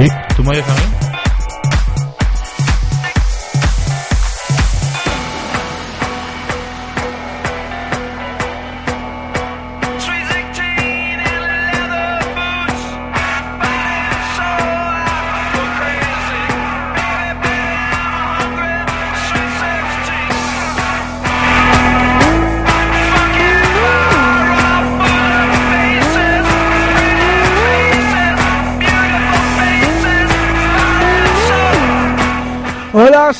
Sí. 0.00 0.08
¿Tú 0.34 0.44
me 0.44 1.09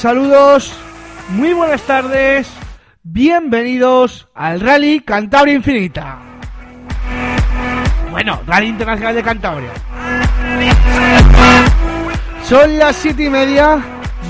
saludos, 0.00 0.72
muy 1.28 1.52
buenas 1.52 1.82
tardes, 1.82 2.50
bienvenidos 3.02 4.28
al 4.34 4.58
Rally 4.58 5.00
Cantabria 5.00 5.52
Infinita. 5.52 6.16
Bueno, 8.10 8.40
Rally 8.46 8.68
Internacional 8.68 9.14
de 9.14 9.22
Cantabria. 9.22 9.70
Son 12.44 12.78
las 12.78 12.96
siete 12.96 13.24
y 13.24 13.28
media 13.28 13.78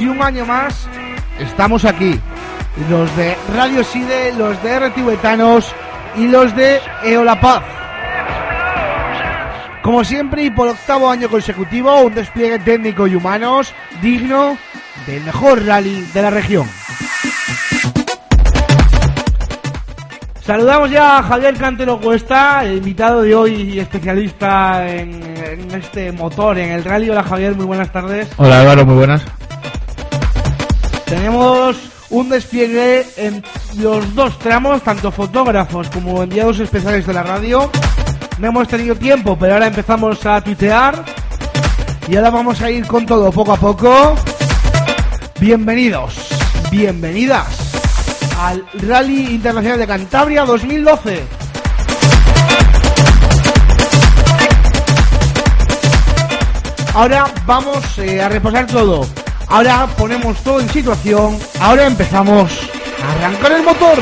y 0.00 0.06
un 0.06 0.20
año 0.20 0.44
más 0.44 0.88
estamos 1.38 1.84
aquí. 1.84 2.18
Los 2.90 3.16
de 3.16 3.36
Radio 3.54 3.84
Side, 3.84 4.32
los 4.36 4.60
de 4.64 4.70
R 4.72 4.90
Tibetanos 4.90 5.72
y 6.16 6.26
los 6.26 6.54
de 6.56 6.80
Eola 7.04 7.40
Paz. 7.40 7.62
Como 9.82 10.02
siempre 10.02 10.42
y 10.42 10.50
por 10.50 10.66
octavo 10.66 11.08
año 11.08 11.28
consecutivo, 11.28 12.00
un 12.00 12.12
despliegue 12.12 12.58
técnico 12.58 13.06
y 13.06 13.14
humanos 13.14 13.72
digno 14.02 14.58
del 15.06 15.24
mejor 15.24 15.64
rally 15.64 16.02
de 16.14 16.22
la 16.22 16.30
región. 16.30 16.68
Saludamos 20.44 20.90
ya 20.90 21.18
a 21.18 21.22
Javier 21.22 21.56
Cantero 21.56 22.00
Cuesta, 22.00 22.64
el 22.64 22.78
invitado 22.78 23.22
de 23.22 23.34
hoy 23.34 23.54
y 23.74 23.78
especialista 23.78 24.88
en, 24.88 25.22
en 25.36 25.70
este 25.74 26.10
motor, 26.10 26.58
en 26.58 26.72
el 26.72 26.82
rally. 26.82 27.08
Hola 27.10 27.22
Javier, 27.22 27.54
muy 27.54 27.66
buenas 27.66 27.92
tardes. 27.92 28.28
Hola 28.36 28.60
Álvaro, 28.60 28.84
muy 28.84 28.96
buenas. 28.96 29.22
Tenemos 31.06 31.76
un 32.10 32.28
despliegue 32.28 33.06
en 33.16 33.42
los 33.78 34.14
dos 34.14 34.38
tramos, 34.38 34.82
tanto 34.82 35.12
fotógrafos 35.12 35.88
como 35.90 36.22
enviados 36.22 36.58
especiales 36.58 37.06
de 37.06 37.12
la 37.12 37.22
radio. 37.22 37.70
No 38.38 38.48
hemos 38.48 38.68
tenido 38.68 38.96
tiempo, 38.96 39.36
pero 39.38 39.54
ahora 39.54 39.68
empezamos 39.68 40.24
a 40.26 40.40
tuitear. 40.40 41.04
Y 42.08 42.16
ahora 42.16 42.30
vamos 42.30 42.60
a 42.60 42.70
ir 42.70 42.86
con 42.86 43.06
todo 43.06 43.30
poco 43.30 43.52
a 43.52 43.56
poco. 43.56 44.16
Bienvenidos, 45.40 46.14
bienvenidas 46.70 47.46
al 48.38 48.62
Rally 48.74 49.36
Internacional 49.36 49.78
de 49.78 49.86
Cantabria 49.86 50.44
2012. 50.44 51.22
Ahora 56.92 57.24
vamos 57.46 57.98
eh, 58.00 58.20
a 58.20 58.28
repasar 58.28 58.66
todo. 58.66 59.06
Ahora 59.48 59.86
ponemos 59.96 60.36
todo 60.44 60.60
en 60.60 60.68
situación. 60.68 61.38
Ahora 61.58 61.86
empezamos 61.86 62.52
a 63.02 63.12
arrancar 63.12 63.52
el 63.52 63.62
motor. 63.62 63.96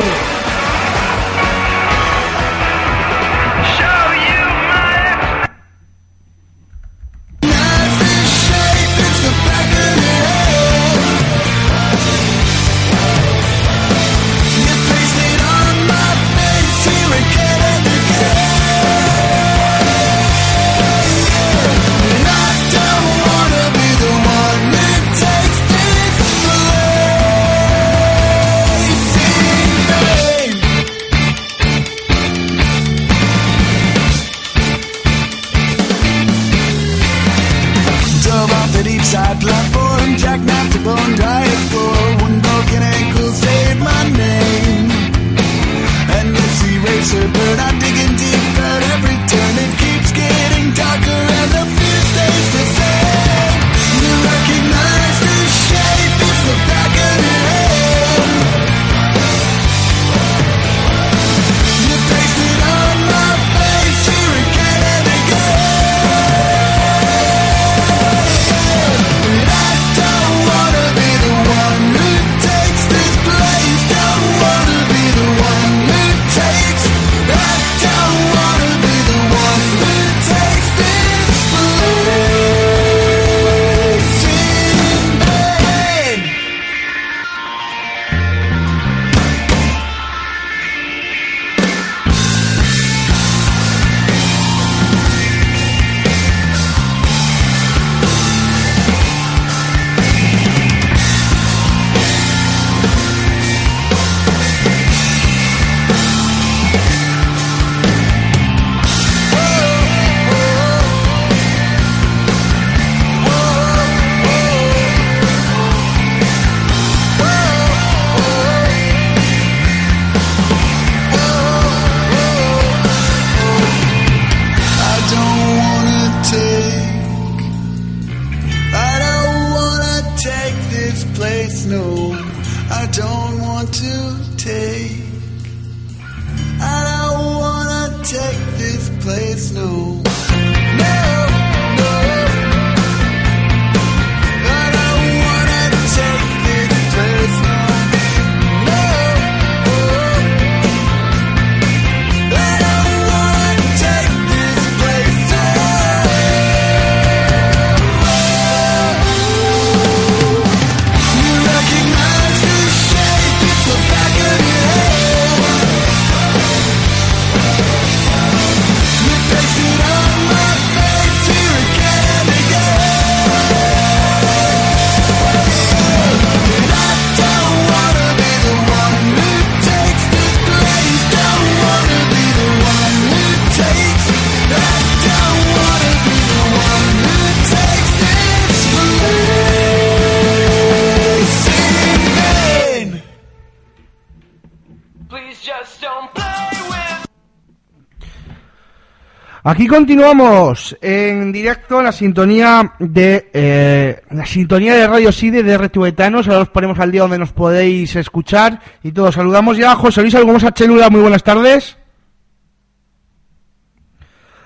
Aquí 199.59 199.67
continuamos 199.67 200.79
en 200.81 201.33
directo 201.33 201.81
en 201.81 201.87
la 201.87 201.91
sintonía 201.91 202.75
de 202.79 203.29
eh, 203.33 204.03
la 204.11 204.25
sintonía 204.25 204.77
de 204.77 204.87
Radio 204.87 205.11
Side 205.11 205.43
de 205.43 205.59
Retubetanos. 205.59 206.29
Ahora 206.29 206.43
os 206.43 206.49
ponemos 206.49 206.79
al 206.79 206.93
día 206.93 207.01
donde 207.01 207.19
nos 207.19 207.33
podéis 207.33 207.97
escuchar 207.97 208.61
y 208.85 208.93
todos 208.93 209.17
saludamos 209.17 209.59
ya 209.59 209.73
a 209.73 209.75
José 209.75 210.03
Luis 210.03 210.15
Algunos 210.15 210.45
a 210.45 210.53
Chelula. 210.53 210.91
Muy 210.91 211.01
buenas 211.01 211.25
tardes. 211.25 211.77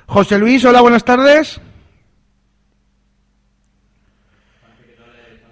José 0.06 0.38
Luis, 0.38 0.64
hola, 0.64 0.81
buenas 0.81 1.05
tardes. 1.05 1.61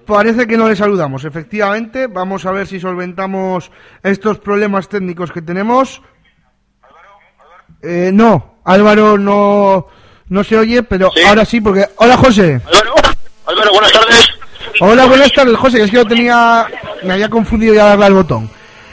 Parece 0.06 0.46
que 0.46 0.56
no 0.56 0.70
le 0.70 0.74
saludamos, 0.74 1.26
efectivamente. 1.26 2.06
Vamos 2.06 2.46
a 2.46 2.52
ver 2.52 2.66
si 2.66 2.80
solventamos 2.80 3.70
estos 4.02 4.38
problemas 4.38 4.88
técnicos 4.88 5.30
que 5.30 5.42
tenemos. 5.42 6.00
Eh, 7.82 8.10
no, 8.10 8.49
Álvaro 8.64 9.16
no, 9.18 9.86
no 10.28 10.44
se 10.44 10.56
oye, 10.56 10.82
pero 10.82 11.10
Sí. 11.14 11.22
ahora 11.22 11.44
sí, 11.44 11.60
porque... 11.60 11.88
Hola, 11.96 12.16
José. 12.16 12.60
Álvaro, 12.66 12.94
Álvaro, 13.46 13.70
buenas 13.72 13.92
tardes. 13.92 14.28
Hola, 14.80 15.06
buenas 15.06 15.32
tardes, 15.32 15.56
José. 15.56 15.82
Es 15.82 15.90
que 15.90 15.96
yo 15.96 16.04
tenía... 16.06 16.66
Me 17.02 17.14
había 17.14 17.28
confundido 17.28 17.74
ya 17.74 17.86
darle 17.86 18.06
al 18.06 18.14
botón. 18.14 18.50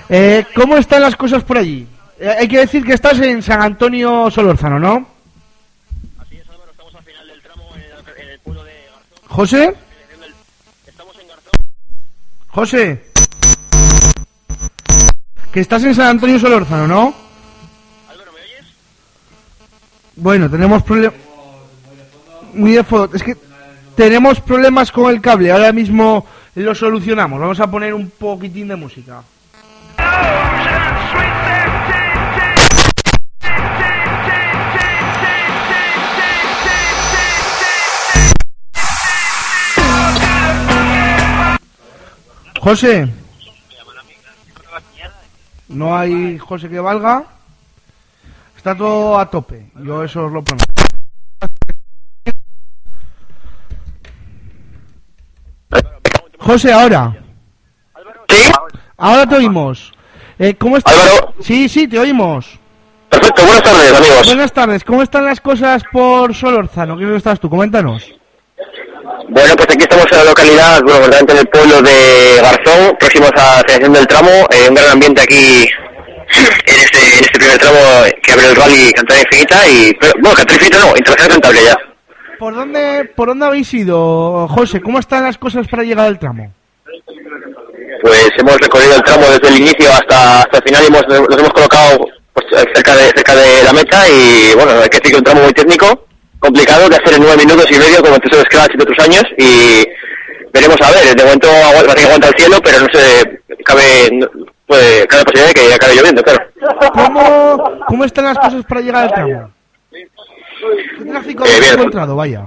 Eh, 0.09 0.45
¿Cómo 0.55 0.77
están 0.77 1.01
las 1.01 1.15
cosas 1.15 1.43
por 1.43 1.57
allí? 1.57 1.87
Eh, 2.19 2.35
hay 2.39 2.47
que 2.47 2.59
decir 2.59 2.83
que 2.83 2.93
estás 2.93 3.19
en 3.19 3.41
San 3.43 3.61
Antonio 3.61 4.31
Solórzano, 4.31 4.79
¿no? 4.79 5.07
Así 6.19 6.37
es, 6.37 6.49
Álvaro, 6.49 6.71
estamos 6.71 6.95
al 6.95 7.03
final 7.03 7.27
del 7.27 7.41
tramo 7.41 7.63
en 7.75 7.81
el, 7.81 8.21
en 8.23 8.29
el 8.29 8.39
pueblo 8.39 8.63
de 8.63 8.71
Garzón. 8.71 9.27
José, 9.27 9.75
Estamos 10.87 11.15
en 11.19 11.27
Garzón. 11.27 11.51
José. 12.47 13.03
Que 15.51 15.59
estás 15.59 15.83
en 15.83 15.93
San 15.95 16.07
Antonio 16.07 16.39
Solórzano, 16.39 16.87
¿no? 16.87 17.13
Bueno, 20.17 20.49
tenemos 20.49 20.81
problemas... 20.83 21.19
Muy 22.53 22.71
de 22.71 22.83
fondo. 22.83 23.15
Es 23.15 23.21
que 23.21 23.37
tenemos 23.95 24.41
problemas 24.41 24.91
con 24.91 25.11
el 25.11 25.21
cable. 25.21 25.51
Ahora 25.51 25.71
mismo 25.71 26.25
lo 26.55 26.73
solucionamos. 26.73 27.39
Vamos 27.39 27.59
a 27.59 27.69
poner 27.69 27.93
un 27.93 28.09
poquitín 28.09 28.67
de 28.67 28.75
música. 28.75 29.21
José. 42.59 43.07
No 45.67 45.95
hay 45.95 46.39
José 46.39 46.69
que 46.69 46.79
valga. 46.79 47.36
Está 48.67 48.79
todo 48.79 49.17
a 49.17 49.29
tope. 49.29 49.71
Yo 49.81 50.03
eso 50.03 50.25
os 50.25 50.31
lo 50.33 50.43
prometo. 50.43 50.83
José, 56.37 56.73
ahora. 56.73 57.15
Sí. 58.27 58.51
Ahora 58.97 59.25
te 59.25 59.35
oímos. 59.35 59.93
Eh, 60.37 60.53
¿Cómo 60.55 60.75
estás? 60.75 60.93
Álvaro. 60.93 61.33
Sí, 61.39 61.69
sí, 61.69 61.87
te 61.87 61.97
oímos. 61.97 62.59
Perfecto, 63.07 63.41
buenas 63.43 63.63
tardes, 63.63 63.93
amigos. 63.95 64.25
Buenas 64.25 64.51
tardes. 64.51 64.83
¿Cómo 64.83 65.01
están 65.01 65.23
las 65.23 65.39
cosas 65.39 65.83
por 65.89 66.35
Solórzano? 66.35 66.97
¿Qué 66.97 67.15
estás 67.15 67.39
tú? 67.39 67.49
Coméntanos. 67.49 68.13
Bueno, 69.29 69.55
pues 69.55 69.67
aquí 69.69 69.83
estamos 69.83 70.11
en 70.11 70.17
la 70.17 70.23
localidad, 70.25 70.81
bueno, 70.83 71.05
en 71.05 71.37
el 71.37 71.47
pueblo 71.47 71.81
de 71.81 72.41
Garzón, 72.41 72.97
próximos 72.99 73.31
a 73.31 73.61
la 73.61 73.63
selección 73.65 73.93
del 73.93 74.07
tramo. 74.07 74.29
eh, 74.29 74.67
un 74.67 74.75
gran 74.75 74.89
ambiente 74.89 75.21
aquí 75.21 75.69
en 76.31 76.75
este, 76.75 76.99
en 76.99 77.23
este 77.25 77.39
primer 77.39 77.57
tramo 77.57 77.79
que 78.23 78.31
abre 78.31 78.45
el 78.47 78.55
rally 78.55 78.91
Cantabria 78.93 79.23
Infinita 79.29 79.67
y, 79.67 79.93
pero, 79.99 80.13
bueno, 80.19 80.35
Cantabria 80.35 80.55
Infinita 80.67 80.79
no, 80.79 80.97
Internacional 80.97 81.31
Cantabria 81.31 81.61
ya. 81.63 81.77
¿Por 82.39 82.53
dónde, 82.55 83.05
¿Por 83.15 83.27
dónde 83.29 83.45
habéis 83.45 83.73
ido, 83.73 84.47
José? 84.49 84.79
¿Cómo 84.81 84.99
están 84.99 85.23
las 85.23 85.37
cosas 85.37 85.67
para 85.67 85.83
llegar 85.83 86.05
al 86.05 86.19
tramo? 86.19 86.53
Pues 88.01 88.29
hemos 88.37 88.57
recorrido 88.57 88.95
el 88.95 89.03
tramo 89.03 89.25
desde 89.29 89.47
el 89.49 89.57
inicio 89.57 89.91
hasta, 89.91 90.41
hasta 90.41 90.57
el 90.57 90.63
final 90.63 90.83
y 90.83 90.87
hemos, 90.87 91.07
nos 91.07 91.37
hemos 91.39 91.53
colocado 91.53 92.05
pues, 92.33 92.45
cerca, 92.75 92.95
de, 92.95 93.03
cerca 93.05 93.35
de 93.35 93.63
la 93.63 93.73
meta 93.73 94.07
y 94.07 94.53
bueno, 94.55 94.71
hay 94.81 94.89
que 94.89 94.97
decir 94.99 95.11
que 95.11 95.17
un 95.17 95.23
tramo 95.23 95.41
muy 95.43 95.53
técnico, 95.53 96.05
complicado 96.39 96.87
de 96.89 96.95
hacer 96.95 97.15
en 97.15 97.21
nueve 97.23 97.37
minutos 97.43 97.65
y 97.71 97.75
medio 97.79 98.01
como 98.03 98.15
en 98.15 98.21
de 98.21 98.41
Scratch 98.41 98.73
de 98.75 98.83
otros 98.83 98.99
años 99.03 99.23
y 99.37 99.83
veremos 100.53 100.77
a 100.81 100.91
ver, 100.91 101.15
de 101.15 101.23
momento 101.23 101.47
agu- 101.49 101.87
parece 101.87 101.95
que 101.95 102.03
aguanta 102.05 102.27
el 102.27 102.35
cielo, 102.37 102.57
pero 102.63 102.79
no 102.81 102.87
sé, 102.93 103.41
cabe, 103.65 104.09
no- 104.11 104.29
cabe 104.67 105.07
la 105.09 105.23
posibilidad 105.23 105.47
de 105.47 105.53
que 105.53 105.73
acabe 105.73 105.95
lloviendo, 105.95 106.23
claro. 106.23 106.39
¿Cómo, 106.93 107.79
¿Cómo 107.87 108.03
están 108.05 108.25
las 108.25 108.37
cosas 108.37 108.65
para 108.65 108.81
llegar 108.81 109.03
al 109.03 109.13
tramo? 109.13 109.51
¿Qué 109.89 111.05
tráfico 111.05 111.45
Eh, 111.45 111.49
habéis 111.55 111.73
encontrado? 111.73 112.15
Vaya. 112.15 112.43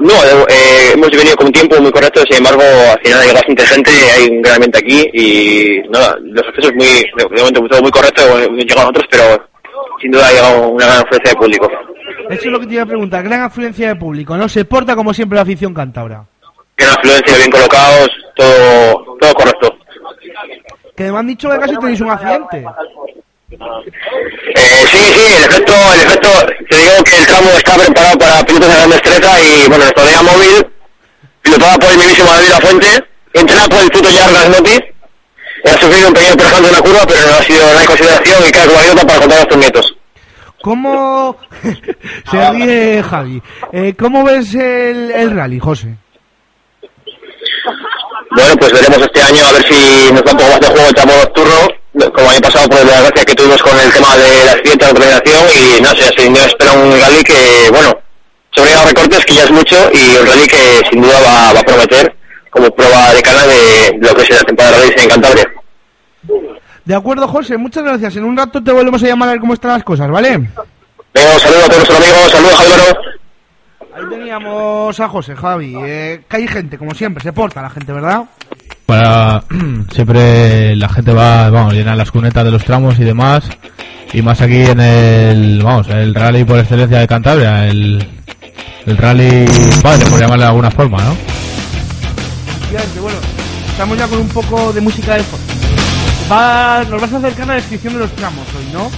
No, 0.00 0.12
eh, 0.48 0.92
hemos 0.92 1.10
venido 1.10 1.34
con 1.36 1.46
un 1.46 1.52
tiempo 1.52 1.80
muy 1.80 1.90
correcto, 1.90 2.22
sin 2.28 2.36
embargo, 2.38 2.62
al 2.62 3.00
final 3.02 3.20
hay 3.20 3.32
bastante 3.32 3.66
gente, 3.66 3.90
hay 3.90 4.28
un 4.28 4.42
gran 4.42 4.54
ambiente 4.56 4.78
aquí 4.78 5.10
y 5.12 5.80
nada, 5.88 6.16
los 6.22 6.46
accesos 6.46 6.72
muy, 6.74 6.86
de 6.86 7.40
momento 7.40 7.66
todo 7.68 7.82
muy 7.82 7.90
correcto, 7.90 8.22
han 8.36 8.56
llegado 8.56 8.90
otros, 8.90 9.06
pero 9.10 9.24
sin 10.00 10.12
duda 10.12 10.28
ha 10.28 10.32
llegado 10.32 10.68
una 10.68 10.86
gran 10.86 10.98
afluencia 11.00 11.30
de 11.32 11.36
público. 11.36 11.68
Eso 12.30 12.42
es 12.44 12.46
lo 12.52 12.60
que 12.60 12.66
te 12.66 12.74
iba 12.74 12.82
a 12.82 12.86
preguntar. 12.86 13.24
Gran 13.24 13.42
afluencia 13.42 13.88
de 13.88 13.96
público, 13.96 14.36
¿no? 14.36 14.48
Se 14.48 14.64
porta 14.66 14.94
como 14.94 15.12
siempre 15.14 15.34
la 15.36 15.42
afición 15.42 15.74
cántabra. 15.74 16.24
Gran 16.76 16.90
afluencia, 16.92 17.36
bien 17.36 17.50
colocados, 17.50 18.08
todo, 18.36 19.16
todo 19.18 19.34
correcto. 19.34 19.77
Que 20.96 21.12
me 21.12 21.18
han 21.18 21.26
dicho 21.26 21.48
que 21.50 21.58
casi 21.58 21.76
tenéis 21.76 22.00
un 22.00 22.10
accidente. 22.10 22.64
Eh, 23.50 24.86
sí, 24.90 24.98
sí, 24.98 25.34
el 25.36 25.44
efecto, 25.44 25.72
el 25.94 26.00
efecto, 26.00 26.28
te 26.68 26.76
digo 26.76 27.04
que 27.04 27.16
el 27.16 27.26
tramo 27.26 27.48
está 27.56 27.74
preparado 27.76 28.18
para 28.18 28.44
pilotos 28.44 28.68
de 28.68 28.74
gran 28.74 28.90
destreza 28.90 29.40
y 29.40 29.68
bueno, 29.68 29.84
nuestra 29.84 30.22
móvil, 30.22 30.66
pilotada 31.40 31.78
por 31.78 31.90
el 31.90 31.96
mismísimo 31.98 32.30
David 32.30 32.48
La 32.48 32.60
Fuente, 32.60 33.04
entrenada 33.32 33.68
por 33.68 33.78
el 33.80 33.90
tuto 33.90 34.08
Jar 34.12 34.32
Rasnoti, 34.32 34.84
ha 35.64 35.78
sufrido 35.78 36.08
un 36.08 36.14
pequeño 36.14 36.36
percance 36.36 36.58
en 36.58 36.74
una 36.74 36.82
curva, 36.82 37.06
pero 37.06 37.20
no 37.20 37.36
ha 37.38 37.42
sido 37.42 37.78
de 37.78 37.86
consideración 37.86 38.42
y 38.46 38.52
como 38.52 38.78
anécdota 38.78 39.06
para 39.06 39.18
contar 39.20 39.32
a 39.32 39.40
nuestros 39.40 39.60
nietos. 39.60 39.96
¿Cómo... 40.62 41.36
Se 42.30 42.50
ríe 42.50 43.02
Javi. 43.02 43.42
Eh, 43.72 43.94
¿Cómo 43.98 44.24
ves 44.24 44.54
el, 44.54 45.10
el 45.10 45.30
rally, 45.30 45.58
José? 45.58 45.96
Bueno, 48.30 48.56
pues 48.58 48.72
veremos 48.72 48.98
este 48.98 49.22
año 49.22 49.44
a 49.46 49.52
ver 49.52 49.64
si 49.66 50.12
nos 50.12 50.22
da 50.22 50.32
un 50.32 50.38
poco 50.38 50.50
más 50.50 50.60
de 50.60 50.66
juego 50.66 50.88
el 50.88 50.94
tramo 50.94 51.12
nocturno, 51.16 51.68
como 52.12 52.30
año 52.30 52.40
pasado 52.40 52.68
por 52.68 52.84
la 52.84 53.00
gracia 53.00 53.24
que 53.24 53.34
tuvimos 53.34 53.62
con 53.62 53.78
el 53.80 53.92
tema 53.92 54.16
de 54.16 54.44
la 54.44 54.52
organización 54.90 55.44
y 55.50 55.80
no 55.80 55.90
sé, 55.90 56.12
sin 56.16 56.34
duda 56.34 56.46
espera 56.46 56.72
un 56.72 57.00
rally 57.00 57.22
que, 57.24 57.70
bueno, 57.70 57.98
sobre 58.50 58.74
los 58.74 58.84
recortes 58.84 59.24
que 59.24 59.34
ya 59.34 59.44
es 59.44 59.50
mucho 59.50 59.76
y 59.92 60.16
un 60.16 60.26
rally 60.26 60.46
que 60.46 60.82
sin 60.90 61.02
duda 61.02 61.20
va, 61.20 61.52
va 61.54 61.60
a 61.60 61.64
prometer 61.64 62.14
como 62.50 62.70
prueba 62.70 63.14
de 63.14 63.22
cara 63.22 63.46
de 63.46 63.98
lo 64.00 64.14
que 64.14 64.24
será 64.24 64.40
la 64.40 64.44
temporada 64.44 64.76
de 64.76 64.82
rally 64.82 65.02
en 65.02 65.08
Cantabria. 65.08 65.52
De 66.84 66.94
acuerdo, 66.94 67.28
José, 67.28 67.56
muchas 67.56 67.82
gracias. 67.82 68.16
En 68.16 68.24
un 68.24 68.36
rato 68.36 68.62
te 68.62 68.72
volvemos 68.72 69.02
a 69.02 69.06
llamar 69.06 69.28
a 69.28 69.32
ver 69.32 69.40
cómo 69.40 69.54
están 69.54 69.72
las 69.72 69.84
cosas, 69.84 70.10
¿vale? 70.10 70.30
Venga, 71.14 71.34
un 71.34 71.40
saludo 71.40 71.58
a 71.58 71.68
todos 71.68 71.76
nuestros 71.76 71.98
amigos, 71.98 72.30
saludos 72.30 72.60
Álvaro. 72.60 73.00
Ahí 73.98 74.08
teníamos 74.08 75.00
a 75.00 75.08
José, 75.08 75.34
Javi. 75.34 75.74
Eh, 75.76 76.22
que 76.28 76.36
hay 76.36 76.46
gente, 76.46 76.78
como 76.78 76.94
siempre, 76.94 77.22
se 77.22 77.32
porta 77.32 77.62
la 77.62 77.70
gente, 77.70 77.92
¿verdad? 77.92 78.24
para 78.88 79.42
siempre 79.94 80.74
la 80.76 80.88
gente 80.88 81.12
va 81.12 81.50
vamos 81.50 81.74
llenar 81.74 81.94
las 81.98 82.10
cunetas 82.10 82.42
de 82.42 82.50
los 82.50 82.64
tramos 82.64 82.98
y 82.98 83.04
demás 83.04 83.44
y 84.14 84.22
más 84.22 84.40
aquí 84.40 84.62
en 84.62 84.80
el 84.80 85.62
vamos 85.62 85.88
el 85.88 86.14
rally 86.14 86.44
por 86.44 86.58
excelencia 86.58 86.98
de 86.98 87.06
Cantabria 87.06 87.68
el 87.68 88.02
el 88.86 88.96
rally 88.96 89.44
padre 89.82 90.06
por 90.06 90.18
llamarle 90.18 90.44
de 90.44 90.48
alguna 90.48 90.70
forma 90.70 91.02
no 91.02 91.12
Efectivamente, 92.70 93.00
bueno, 93.00 93.18
estamos 93.70 93.98
ya 93.98 94.06
con 94.08 94.18
un 94.20 94.28
poco 94.28 94.72
de 94.74 94.80
música 94.82 95.14
de 95.14 95.22
fondo. 95.22 95.46
Va, 96.30 96.84
nos 96.88 97.00
vas 97.00 97.12
a 97.14 97.16
acercar 97.16 97.44
a 97.44 97.46
la 97.46 97.54
descripción 97.54 97.94
de 97.94 98.00
los 98.00 98.10
tramos 98.12 98.46
hoy, 98.58 98.72
¿no? 98.72 98.90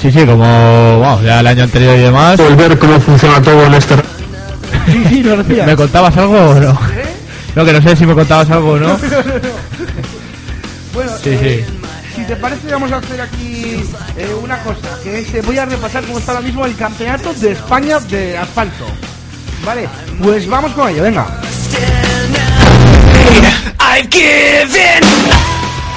sí 0.00 0.10
sí 0.10 0.26
como 0.26 1.00
vamos 1.00 1.22
ya 1.22 1.40
el 1.40 1.46
año 1.46 1.62
anterior 1.62 1.96
y 1.96 2.00
demás 2.00 2.38
ver 2.56 2.78
cómo 2.78 3.00
funciona 3.00 3.40
todo 3.40 3.66
en 3.66 3.74
este 3.74 3.94
Sí, 4.86 5.04
sí, 5.08 5.22
lo 5.22 5.36
decía. 5.42 5.64
me 5.66 5.76
contabas 5.76 6.16
algo 6.16 6.34
o 6.50 6.54
no 6.54 6.78
no 7.56 7.64
que 7.64 7.72
no 7.72 7.82
sé 7.82 7.96
si 7.96 8.04
me 8.06 8.14
contabas 8.14 8.50
algo 8.50 8.72
o 8.72 8.78
no 8.78 8.98
Bueno, 10.94 11.10
Sí, 11.22 11.30
eh, 11.30 11.64
sí. 11.66 11.74
si 12.16 12.22
te 12.24 12.36
parece 12.36 12.70
vamos 12.70 12.92
a 12.92 12.98
hacer 12.98 13.20
aquí 13.20 13.82
eh, 14.16 14.28
una 14.40 14.58
cosa, 14.62 14.78
que 15.02 15.18
es, 15.20 15.34
eh, 15.34 15.42
voy 15.44 15.58
a 15.58 15.64
repasar 15.66 16.04
cómo 16.04 16.18
está 16.20 16.30
ahora 16.32 16.44
mismo 16.44 16.64
el 16.66 16.76
campeonato 16.76 17.34
de 17.34 17.50
España 17.52 17.98
de 17.98 18.38
asfalto. 18.38 18.86
Vale, 19.66 19.88
pues 20.22 20.46
vamos 20.48 20.72
con 20.72 20.88
ello, 20.88 21.02
venga. 21.02 21.26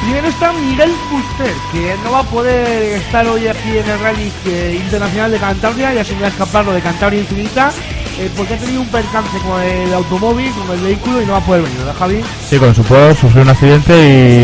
Primero 0.01 0.27
está 0.29 0.53
Miguel 0.53 0.91
Fuster, 1.09 1.53
que 1.71 1.95
no 2.03 2.11
va 2.11 2.19
a 2.19 2.23
poder 2.23 2.93
estar 2.97 3.27
hoy 3.27 3.47
aquí 3.47 3.77
en 3.77 3.89
el 3.89 3.99
Rally 3.99 4.31
eh, 4.45 4.79
Internacional 4.83 5.31
de 5.31 5.37
Cantabria, 5.37 5.93
ya 5.93 6.03
se 6.03 6.13
me 6.15 6.21
va 6.21 6.27
a 6.27 6.29
escapar 6.29 6.65
lo 6.65 6.73
de 6.73 6.81
Cantabria 6.81 7.19
Infinita, 7.19 7.71
eh, 8.19 8.31
porque 8.35 8.55
ha 8.55 8.57
tenido 8.57 8.81
un 8.81 8.87
percance 8.87 9.37
con 9.39 9.61
el 9.61 9.93
automóvil, 9.93 10.51
con 10.51 10.75
el 10.77 10.83
vehículo 10.83 11.21
y 11.21 11.25
no 11.25 11.33
va 11.33 11.37
a 11.39 11.45
poder 11.45 11.61
venir, 11.63 11.77
¿verdad 11.79 11.95
Javi? 11.99 12.21
sí 12.49 12.57
con 12.57 12.73
su 12.75 12.83
poder 12.83 13.15
sufrió 13.15 13.43
un 13.43 13.49
accidente 13.49 13.93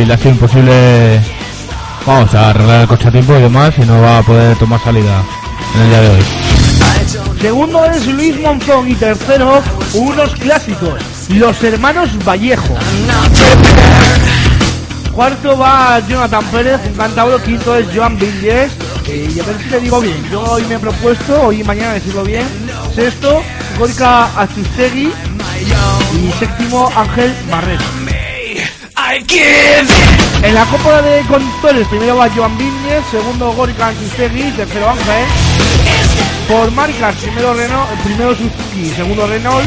y 0.02 0.06
le 0.06 0.14
ha 0.14 0.18
sido 0.18 0.32
imposible 0.32 1.22
vamos 2.06 2.34
a 2.36 2.50
arreglar 2.50 2.82
el 2.82 2.88
coche 2.88 3.08
a 3.08 3.12
tiempo 3.12 3.36
y 3.38 3.42
demás 3.42 3.74
y 3.78 3.82
no 3.82 4.02
va 4.02 4.20
a 4.20 4.24
poder 4.24 4.56
tomar 4.58 4.80
salida 4.84 5.24
en 5.76 5.82
el 5.82 5.90
día 5.90 6.02
de 6.02 6.10
hoy. 6.10 6.24
Segundo 7.42 7.86
es 7.86 8.08
Luis 8.08 8.40
Monzón 8.40 8.90
y 8.90 8.96
tercero, 8.96 9.62
unos 9.94 10.34
clásicos, 10.36 11.02
los 11.30 11.64
hermanos 11.64 12.10
Vallejo. 12.26 12.76
Cuarto 15.12 15.58
va 15.58 16.00
Jonathan 16.08 16.44
Pérez, 16.46 16.80
un 16.88 16.94
cántabro. 16.94 17.42
Quinto 17.44 17.76
es 17.78 17.86
Joan 17.94 18.18
Villes. 18.18 18.72
eh, 19.08 19.32
y 19.36 19.40
a 19.40 19.44
ver 19.44 19.58
si 19.62 19.70
le 19.70 19.80
digo 19.82 20.00
bien. 20.02 20.18
Yo 20.32 20.42
hoy 20.42 20.64
me 20.66 20.76
he 20.76 20.80
propuesto, 20.80 21.44
hoy 21.44 21.62
y 21.62 21.64
mañana 21.64 21.94
decirlo 21.94 22.24
bien. 22.24 22.48
Sexto, 22.96 23.44
Gorka 23.78 24.26
Azustegui. 24.38 25.12
Y 26.14 26.32
séptimo, 26.40 26.92
Ángel 26.96 27.34
Barreto. 27.50 27.84
En 30.44 30.54
la 30.54 30.66
Copa 30.66 31.02
de 31.02 31.22
Conductores, 31.22 31.88
primero 31.88 32.18
va 32.18 32.30
Joan 32.30 32.58
Villes, 32.58 33.04
segundo 33.12 33.54
Gorka 33.54 33.88
Azustegui, 33.88 34.52
tercero 34.52 34.90
Ángel. 34.90 35.26
Por 36.48 36.72
marcas, 36.72 37.16
primero 37.16 37.54
Renault, 37.54 37.90
primero 38.04 38.36
Suzuki, 38.36 38.94
segundo 38.96 39.28
Renault. 39.28 39.66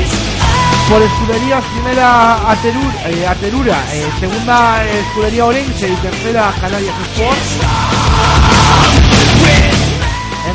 Por 0.88 1.02
escuderías, 1.02 1.64
primera 1.64 2.50
Aterur, 2.50 2.92
eh, 3.06 3.26
Aterura, 3.26 3.76
eh, 3.92 4.06
segunda 4.20 4.84
eh, 4.84 5.00
escudería 5.00 5.44
Orense 5.44 5.88
y 5.88 5.96
tercera 5.96 6.52
Canarias 6.60 6.94
Sport. 7.10 8.15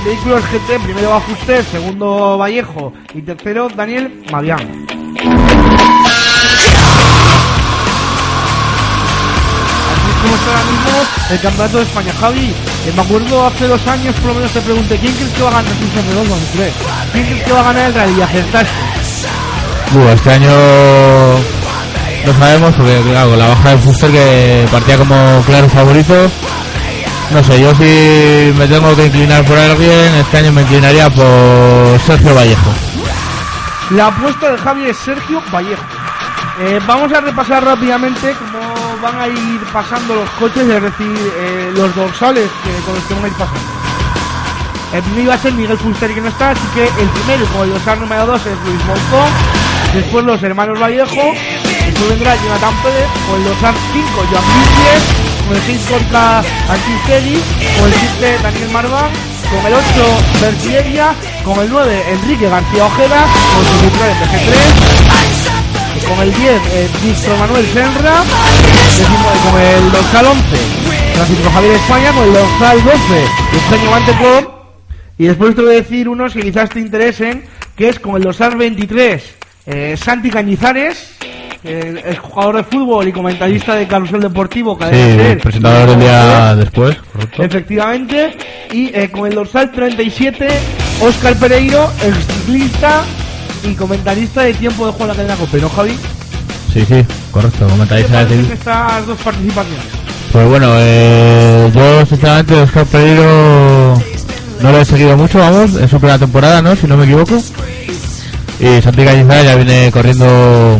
Vehículos 0.03 0.43
GT, 0.45 0.79
primero 0.83 1.11
va 1.11 1.21
Fuster, 1.21 1.63
segundo 1.63 2.37
Vallejo 2.37 2.91
y 3.13 3.21
tercero 3.21 3.69
Daniel 3.69 4.23
Mavián. 4.31 4.87
Como 10.21 10.35
está 10.35 10.51
ahora 10.51 10.71
mismo 10.71 10.91
el 11.31 11.39
campeonato 11.39 11.77
de 11.77 11.83
España. 11.83 12.13
Javi, 12.19 12.45
eh, 12.45 12.93
me 12.95 13.01
acuerdo 13.01 13.45
hace 13.45 13.67
dos 13.67 13.87
años 13.87 14.15
por 14.15 14.29
lo 14.29 14.33
menos 14.35 14.51
te 14.51 14.61
pregunté 14.61 14.97
¿quién 14.97 15.13
crees 15.13 15.29
que 15.33 15.41
va 15.43 15.49
a 15.49 15.53
ganar 15.53 15.71
el 15.71 16.05
Redondo? 16.09 16.35
¿Quién 17.11 17.25
crees 17.25 17.43
que 17.43 17.51
va 17.51 17.59
a 17.59 17.63
ganar 17.63 17.87
el 17.89 17.93
rally? 17.93 18.21
Acertaste. 18.21 18.69
Uh, 19.93 20.07
este 20.09 20.31
año 20.31 20.51
no 22.25 22.33
sabemos 22.39 22.75
porque 22.75 23.01
claro, 23.01 23.35
la 23.35 23.47
baja 23.49 23.69
de 23.69 23.77
Fuster 23.77 24.11
que 24.11 24.65
partía 24.71 24.97
como 24.97 25.43
claro 25.45 25.69
favorito. 25.69 26.31
No 27.33 27.41
sé, 27.41 27.61
yo 27.61 27.73
si 27.75 28.53
me 28.57 28.67
tengo 28.67 28.93
que 28.93 29.05
inclinar 29.05 29.45
por 29.45 29.57
alguien, 29.57 30.13
este 30.15 30.39
año 30.39 30.51
me 30.51 30.63
inclinaría 30.63 31.09
por 31.09 31.99
Sergio 32.05 32.35
Vallejo. 32.35 32.71
La 33.91 34.07
apuesta 34.07 34.51
de 34.51 34.57
Javi 34.57 34.85
es 34.87 34.97
Sergio 34.97 35.41
Vallejo. 35.49 35.81
Eh, 36.59 36.79
vamos 36.85 37.11
a 37.13 37.21
repasar 37.21 37.63
rápidamente 37.63 38.35
cómo 38.37 38.59
van 39.01 39.17
a 39.17 39.27
ir 39.29 39.61
pasando 39.71 40.15
los 40.15 40.29
coches, 40.31 40.67
es 40.67 40.81
decir, 40.81 41.33
eh, 41.37 41.71
los 41.73 41.95
dorsales 41.95 42.49
que, 42.63 42.85
con 42.85 42.95
los 42.95 43.03
que 43.05 43.13
van 43.13 43.23
a 43.23 43.27
ir 43.27 43.33
pasando. 43.33 43.71
El 44.93 45.01
primero 45.03 45.23
iba 45.23 45.33
a 45.33 45.37
ser 45.37 45.53
Miguel 45.53 45.77
Fuster 45.77 46.13
que 46.13 46.19
no 46.19 46.27
está, 46.27 46.49
así 46.51 46.67
que 46.73 46.83
el 46.83 47.09
primero 47.09 47.45
con 47.53 47.63
el 47.63 47.71
dorsal 47.71 47.99
número 48.01 48.25
2 48.25 48.45
es 48.45 48.57
Luis 48.65 48.85
Monzón, 48.85 49.31
después 49.93 50.25
los 50.25 50.43
hermanos 50.43 50.77
Vallejo, 50.79 51.33
después 51.63 52.09
vendrá 52.09 52.35
Jonathan 52.35 52.75
Pérez, 52.83 53.07
con 53.25 53.39
el 53.39 53.45
dorsal 53.45 53.75
5 53.93 54.07
Joan 54.29 54.43
Vilches, 54.51 55.20
con 55.51 55.59
el 55.59 55.65
6 55.65 55.81
Corta 55.89 56.39
Antistegui, 56.39 57.37
con 57.77 57.87
el 57.89 57.93
7 58.19 58.37
Daniel 58.41 58.69
Marván, 58.71 59.11
con 59.49 59.65
el 59.65 59.73
8 59.73 59.83
Bertilleria, 60.39 61.13
con 61.43 61.59
el 61.59 61.69
9 61.69 62.03
Enrique 62.09 62.47
García 62.47 62.85
Ojeda, 62.85 63.25
con 63.53 63.65
su 63.65 63.73
Citroën 63.83 64.15
DG3, 64.21 66.07
con 66.07 66.19
el 66.21 66.33
10 66.33 66.61
eh, 66.71 66.89
Víctor 67.03 67.37
Manuel 67.37 67.65
Senra, 67.67 68.23
con 69.51 69.61
el 69.61 69.91
dorsal 69.91 70.25
11 70.27 70.57
Francisco 71.15 71.49
Javier 71.51 71.73
España, 71.73 72.11
con 72.13 72.23
el 72.23 72.33
dorsal 72.33 72.83
12 72.85 72.97
Eugenio 73.51 73.91
Mantecón, 73.91 74.49
y 75.17 75.25
después 75.25 75.53
te 75.53 75.61
voy 75.63 75.71
a 75.71 75.75
decir 75.75 76.07
unos 76.07 76.33
que 76.33 76.43
quizás 76.43 76.69
te 76.69 76.79
interesen, 76.79 77.43
que 77.75 77.89
es 77.89 77.99
con 77.99 78.15
el 78.15 78.23
dorsal 78.23 78.55
23 78.55 79.35
eh, 79.65 79.97
Santi 79.97 80.29
Cañizares, 80.29 81.17
eh, 81.63 82.03
es 82.07 82.19
jugador 82.19 82.57
de 82.57 82.63
fútbol 82.63 83.07
y 83.07 83.11
comentarista 83.11 83.75
de 83.75 83.87
Carrusel 83.87 84.21
Deportivo, 84.21 84.73
Sí, 84.75 84.79
cadena 84.79 85.23
SER. 85.23 85.37
presentador 85.41 85.89
del 85.89 85.99
día 85.99 86.55
después, 86.55 86.97
correcto. 87.11 87.43
Efectivamente, 87.43 88.37
y 88.71 88.87
eh, 88.95 89.09
con 89.11 89.27
el 89.27 89.35
dorsal 89.35 89.71
37, 89.71 90.47
Óscar 91.01 91.35
Pereiro, 91.35 91.89
ex 92.03 92.17
ciclista 92.35 93.01
y 93.63 93.73
comentarista 93.75 94.41
de 94.41 94.53
tiempo 94.55 94.85
de 94.87 94.91
juego 94.93 95.03
en 95.05 95.09
la 95.09 95.15
cadena 95.15 95.35
Cope, 95.35 95.59
¿no, 95.61 95.69
Javi? 95.69 95.97
Sí, 96.73 96.85
sí, 96.87 97.05
correcto, 97.31 97.59
¿Qué 97.59 97.65
te 97.65 97.71
comentáis 97.71 98.05
a 98.05 98.09
parecen 98.13 98.37
decir. 98.39 98.53
estas 98.53 99.05
dos 99.07 99.17
participaciones? 99.19 99.83
Pues 100.31 100.47
bueno, 100.47 100.67
eh, 100.77 101.69
yo 101.75 102.05
sinceramente 102.05 102.53
Oscar 102.55 102.85
Pereiro 102.85 103.93
no 104.61 104.71
lo 104.71 104.79
he 104.79 104.85
seguido 104.85 105.17
mucho, 105.17 105.39
vamos, 105.39 105.75
en 105.75 105.89
su 105.89 105.97
primera 105.99 106.17
temporada, 106.17 106.61
¿no? 106.61 106.75
Si 106.75 106.87
no 106.87 106.95
me 106.97 107.03
equivoco. 107.05 107.35
Y 108.59 108.81
Santi 108.81 109.03
Cañizares 109.03 109.43
ya 109.45 109.55
viene 109.55 109.91
corriendo 109.91 110.79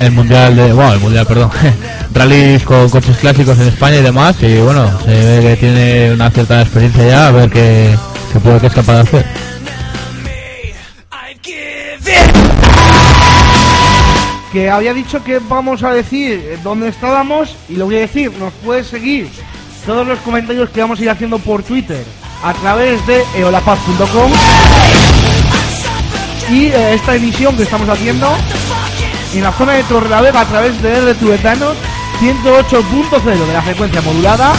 el 0.00 0.12
mundial 0.12 0.56
de, 0.56 0.72
bueno, 0.72 0.92
el 0.94 1.00
mundial, 1.00 1.26
perdón, 1.26 1.50
rallies 2.14 2.62
con 2.64 2.88
coches 2.88 3.16
clásicos 3.18 3.58
en 3.58 3.68
España 3.68 3.96
y 3.96 4.02
demás. 4.02 4.36
Y 4.42 4.58
bueno, 4.58 4.90
se 5.04 5.10
ve 5.10 5.40
que 5.42 5.56
tiene 5.56 6.12
una 6.12 6.30
cierta 6.30 6.62
experiencia 6.62 7.06
ya, 7.06 7.28
a 7.28 7.30
ver 7.32 7.50
qué, 7.50 7.96
qué 8.32 8.40
puede 8.40 8.60
que 8.60 8.66
es 8.68 8.74
capaz 8.74 8.94
de 8.94 9.00
hacer. 9.00 9.26
que 14.52 14.70
había 14.70 14.94
dicho 14.94 15.22
que 15.22 15.40
vamos 15.40 15.82
a 15.82 15.92
decir 15.92 16.58
dónde 16.64 16.88
estábamos 16.88 17.54
y 17.68 17.76
lo 17.76 17.84
voy 17.84 17.96
a 17.96 18.00
decir, 18.00 18.32
nos 18.38 18.52
puedes 18.64 18.86
seguir 18.86 19.28
todos 19.84 20.06
los 20.06 20.18
comentarios 20.20 20.70
que 20.70 20.80
vamos 20.80 20.98
a 21.00 21.02
ir 21.02 21.10
haciendo 21.10 21.38
por 21.38 21.62
Twitter 21.62 22.02
a 22.42 22.54
través 22.54 23.06
de 23.06 23.24
eolapaz.com 23.36 24.32
y 26.50 26.66
eh, 26.66 26.94
esta 26.94 27.14
emisión 27.14 27.56
que 27.56 27.64
estamos 27.64 27.88
haciendo 27.88 28.28
en 29.34 29.42
la 29.42 29.52
zona 29.52 29.74
de 29.74 29.82
Torrelavega 29.84 30.40
a 30.40 30.46
través 30.46 30.82
de 30.82 31.12
RTVetanos 31.12 31.76
108.0 32.20 33.46
de 33.46 33.52
la 33.52 33.62
frecuencia 33.62 34.00
modulada 34.00 34.52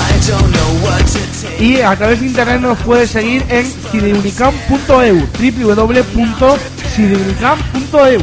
y 1.59 1.81
a 1.81 1.93
través 1.95 2.21
de 2.21 2.27
internet 2.27 2.61
nos 2.61 2.77
puedes 2.79 3.09
seguir 3.09 3.43
en 3.49 3.65
sideunicam.eu 3.91 5.27
www.sideunicam.eu 5.39 8.21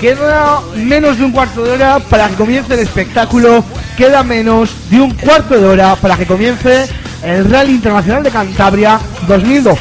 Queda 0.00 0.60
menos 0.76 1.18
de 1.18 1.24
un 1.24 1.32
cuarto 1.32 1.62
de 1.62 1.72
hora 1.72 1.98
para 1.98 2.28
que 2.28 2.34
comience 2.34 2.72
el 2.72 2.80
espectáculo. 2.80 3.62
Queda 3.96 4.22
menos 4.22 4.70
de 4.88 5.00
un 5.00 5.10
cuarto 5.12 5.60
de 5.60 5.66
hora 5.66 5.94
para 5.96 6.16
que 6.16 6.24
comience 6.24 6.88
el 7.22 7.50
Rally 7.50 7.72
Internacional 7.72 8.22
de 8.22 8.30
Cantabria 8.30 8.98
2012. 9.28 9.80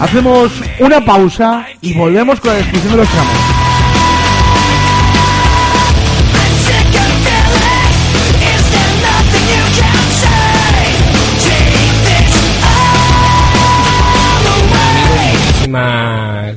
Hacemos 0.00 0.50
una 0.80 1.04
pausa 1.04 1.66
y 1.80 1.94
volvemos 1.94 2.40
con 2.40 2.50
la 2.50 2.56
descripción 2.56 2.92
de 2.92 2.98
los 2.98 3.08
tramos. 3.08 3.39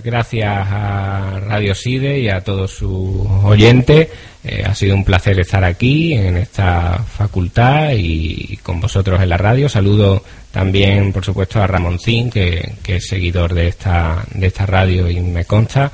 Gracias 0.04 0.50
a 0.50 1.40
Radio 1.48 1.74
Side 1.74 2.20
y 2.20 2.30
a 2.30 2.42
todos 2.42 2.72
sus 2.72 3.26
oyentes. 3.44 4.10
Eh, 4.44 4.64
ha 4.66 4.76
sido 4.76 4.96
un 4.96 5.06
placer 5.06 5.40
estar 5.40 5.64
aquí 5.64 6.14
en 6.14 6.36
esta 6.36 6.98
facultad 7.00 7.92
y 7.96 8.58
con 8.62 8.82
vosotros 8.82 9.22
en 9.22 9.30
la 9.30 9.38
radio. 9.38 9.70
Saludo 9.70 10.24
también, 10.52 11.14
por 11.14 11.24
supuesto, 11.24 11.62
a 11.62 11.68
Ramoncín, 11.68 12.30
que, 12.30 12.74
que 12.84 12.98
es 12.98 13.08
seguidor 13.08 13.54
de 13.54 13.70
esta, 13.70 14.26
de 14.34 14.48
esta 14.48 14.66
radio 14.66 15.10
y 15.10 15.20
me 15.22 15.46
consta. 15.46 15.92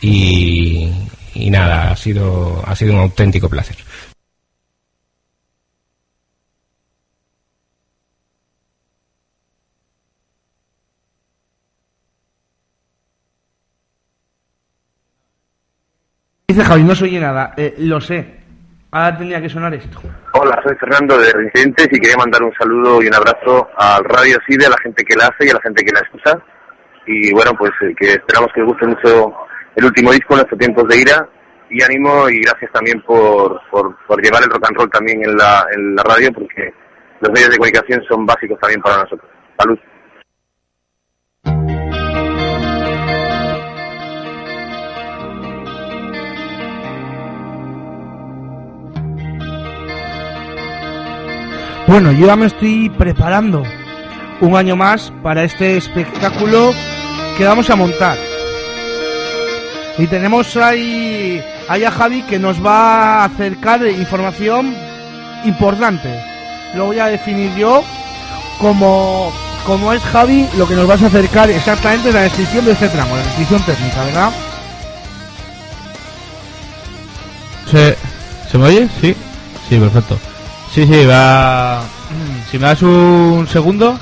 Y, 0.00 0.88
y 1.34 1.50
nada, 1.50 1.90
ha 1.90 1.96
sido, 1.96 2.62
ha 2.66 2.74
sido 2.74 2.94
un 2.94 3.00
auténtico 3.00 3.48
placer. 3.48 3.76
Dice 16.46 16.62
Javi, 16.62 16.82
no 16.82 16.94
se 16.94 17.04
oye 17.04 17.18
nada. 17.18 17.54
Eh, 17.56 17.74
lo 17.78 18.00
sé. 18.00 18.42
Ahora 18.90 19.16
tenía 19.16 19.40
que 19.40 19.48
sonar 19.48 19.72
esto. 19.74 19.98
Hola, 20.34 20.60
soy 20.62 20.76
Fernando 20.76 21.18
de 21.18 21.32
Reincidentes 21.32 21.88
y 21.90 21.98
quería 21.98 22.16
mandar 22.18 22.42
un 22.42 22.52
saludo 22.54 23.02
y 23.02 23.06
un 23.08 23.14
abrazo 23.14 23.68
al 23.76 24.04
Radio 24.04 24.38
CIDE, 24.46 24.66
a 24.66 24.70
la 24.70 24.76
gente 24.82 25.04
que 25.04 25.16
la 25.16 25.26
hace 25.26 25.46
y 25.46 25.50
a 25.50 25.54
la 25.54 25.60
gente 25.62 25.82
que 25.82 25.92
la 25.92 26.00
escucha. 26.00 26.38
Y 27.06 27.32
bueno, 27.32 27.52
pues 27.58 27.72
eh, 27.80 27.94
que 27.98 28.12
esperamos 28.12 28.52
que 28.54 28.60
os 28.60 28.68
guste 28.68 28.86
mucho 28.86 29.34
el 29.74 29.84
último 29.86 30.12
disco, 30.12 30.34
Nuestros 30.34 30.58
Tiempos 30.58 30.86
de 30.86 31.00
Ira. 31.00 31.28
Y 31.70 31.82
ánimo 31.82 32.28
y 32.28 32.40
gracias 32.42 32.70
también 32.72 33.00
por, 33.00 33.58
por, 33.70 33.96
por 34.06 34.22
llevar 34.22 34.42
el 34.42 34.50
rock 34.50 34.68
and 34.68 34.76
roll 34.76 34.90
también 34.90 35.24
en 35.24 35.36
la, 35.36 35.66
en 35.74 35.96
la 35.96 36.02
radio, 36.02 36.30
porque 36.32 36.72
los 37.20 37.32
medios 37.32 37.50
de 37.50 37.56
comunicación 37.56 38.04
son 38.06 38.26
básicos 38.26 38.60
también 38.60 38.82
para 38.82 38.98
nosotros. 38.98 39.28
Salud. 39.58 39.78
Bueno, 51.86 52.12
yo 52.12 52.26
ya 52.26 52.36
me 52.36 52.46
estoy 52.46 52.88
preparando 52.88 53.62
un 54.40 54.56
año 54.56 54.74
más 54.74 55.12
para 55.22 55.44
este 55.44 55.76
espectáculo 55.76 56.72
que 57.36 57.44
vamos 57.44 57.68
a 57.68 57.76
montar. 57.76 58.16
Y 59.98 60.06
tenemos 60.06 60.56
ahí, 60.56 61.42
ahí 61.68 61.84
a 61.84 61.90
Javi 61.90 62.22
que 62.22 62.38
nos 62.38 62.64
va 62.64 63.16
a 63.20 63.24
acercar 63.24 63.86
información 63.86 64.74
importante. 65.44 66.08
Lo 66.74 66.86
voy 66.86 66.98
a 66.98 67.06
definir 67.06 67.54
yo 67.54 67.84
como, 68.58 69.30
como 69.66 69.92
es 69.92 70.02
Javi 70.04 70.48
lo 70.56 70.66
que 70.66 70.74
nos 70.74 70.86
vas 70.86 71.02
a 71.02 71.06
acercar 71.06 71.50
exactamente 71.50 72.08
en 72.08 72.14
la 72.14 72.22
descripción 72.22 72.64
de 72.64 72.72
este 72.72 72.88
tramo, 72.88 73.14
la 73.14 73.22
descripción 73.22 73.62
técnica, 73.62 74.04
¿verdad? 74.04 74.32
¿Se, 77.70 77.96
¿Se 78.50 78.58
me 78.58 78.64
oye? 78.64 78.88
Sí. 79.00 79.14
Sí, 79.68 79.78
perfecto. 79.78 80.18
Sí, 80.74 80.86
sí, 80.86 81.04
va... 81.06 81.82
Si 82.50 82.58
me 82.58 82.66
das 82.66 82.82
un 82.82 83.46
segundo, 83.50 83.98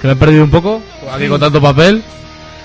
que 0.00 0.06
me 0.06 0.12
he 0.12 0.16
perdido 0.16 0.44
un 0.44 0.50
poco, 0.50 0.80
aquí 1.12 1.24
Sí. 1.24 1.28
con 1.28 1.40
tanto 1.40 1.60
papel. 1.60 2.02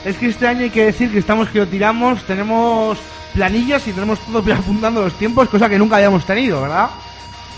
Es 0.05 0.15
que 0.17 0.27
este 0.27 0.47
año 0.47 0.61
hay 0.61 0.69
que 0.69 0.85
decir 0.85 1.11
que 1.11 1.19
estamos 1.19 1.49
que 1.49 1.59
lo 1.59 1.67
tiramos, 1.67 2.23
tenemos 2.23 2.97
planillas 3.33 3.87
y 3.87 3.91
tenemos 3.93 4.19
todo 4.19 4.39
apuntando 4.53 5.01
los 5.01 5.13
tiempos, 5.13 5.49
cosa 5.49 5.69
que 5.69 5.77
nunca 5.79 5.95
habíamos 5.97 6.25
tenido, 6.25 6.61
¿verdad? 6.61 6.89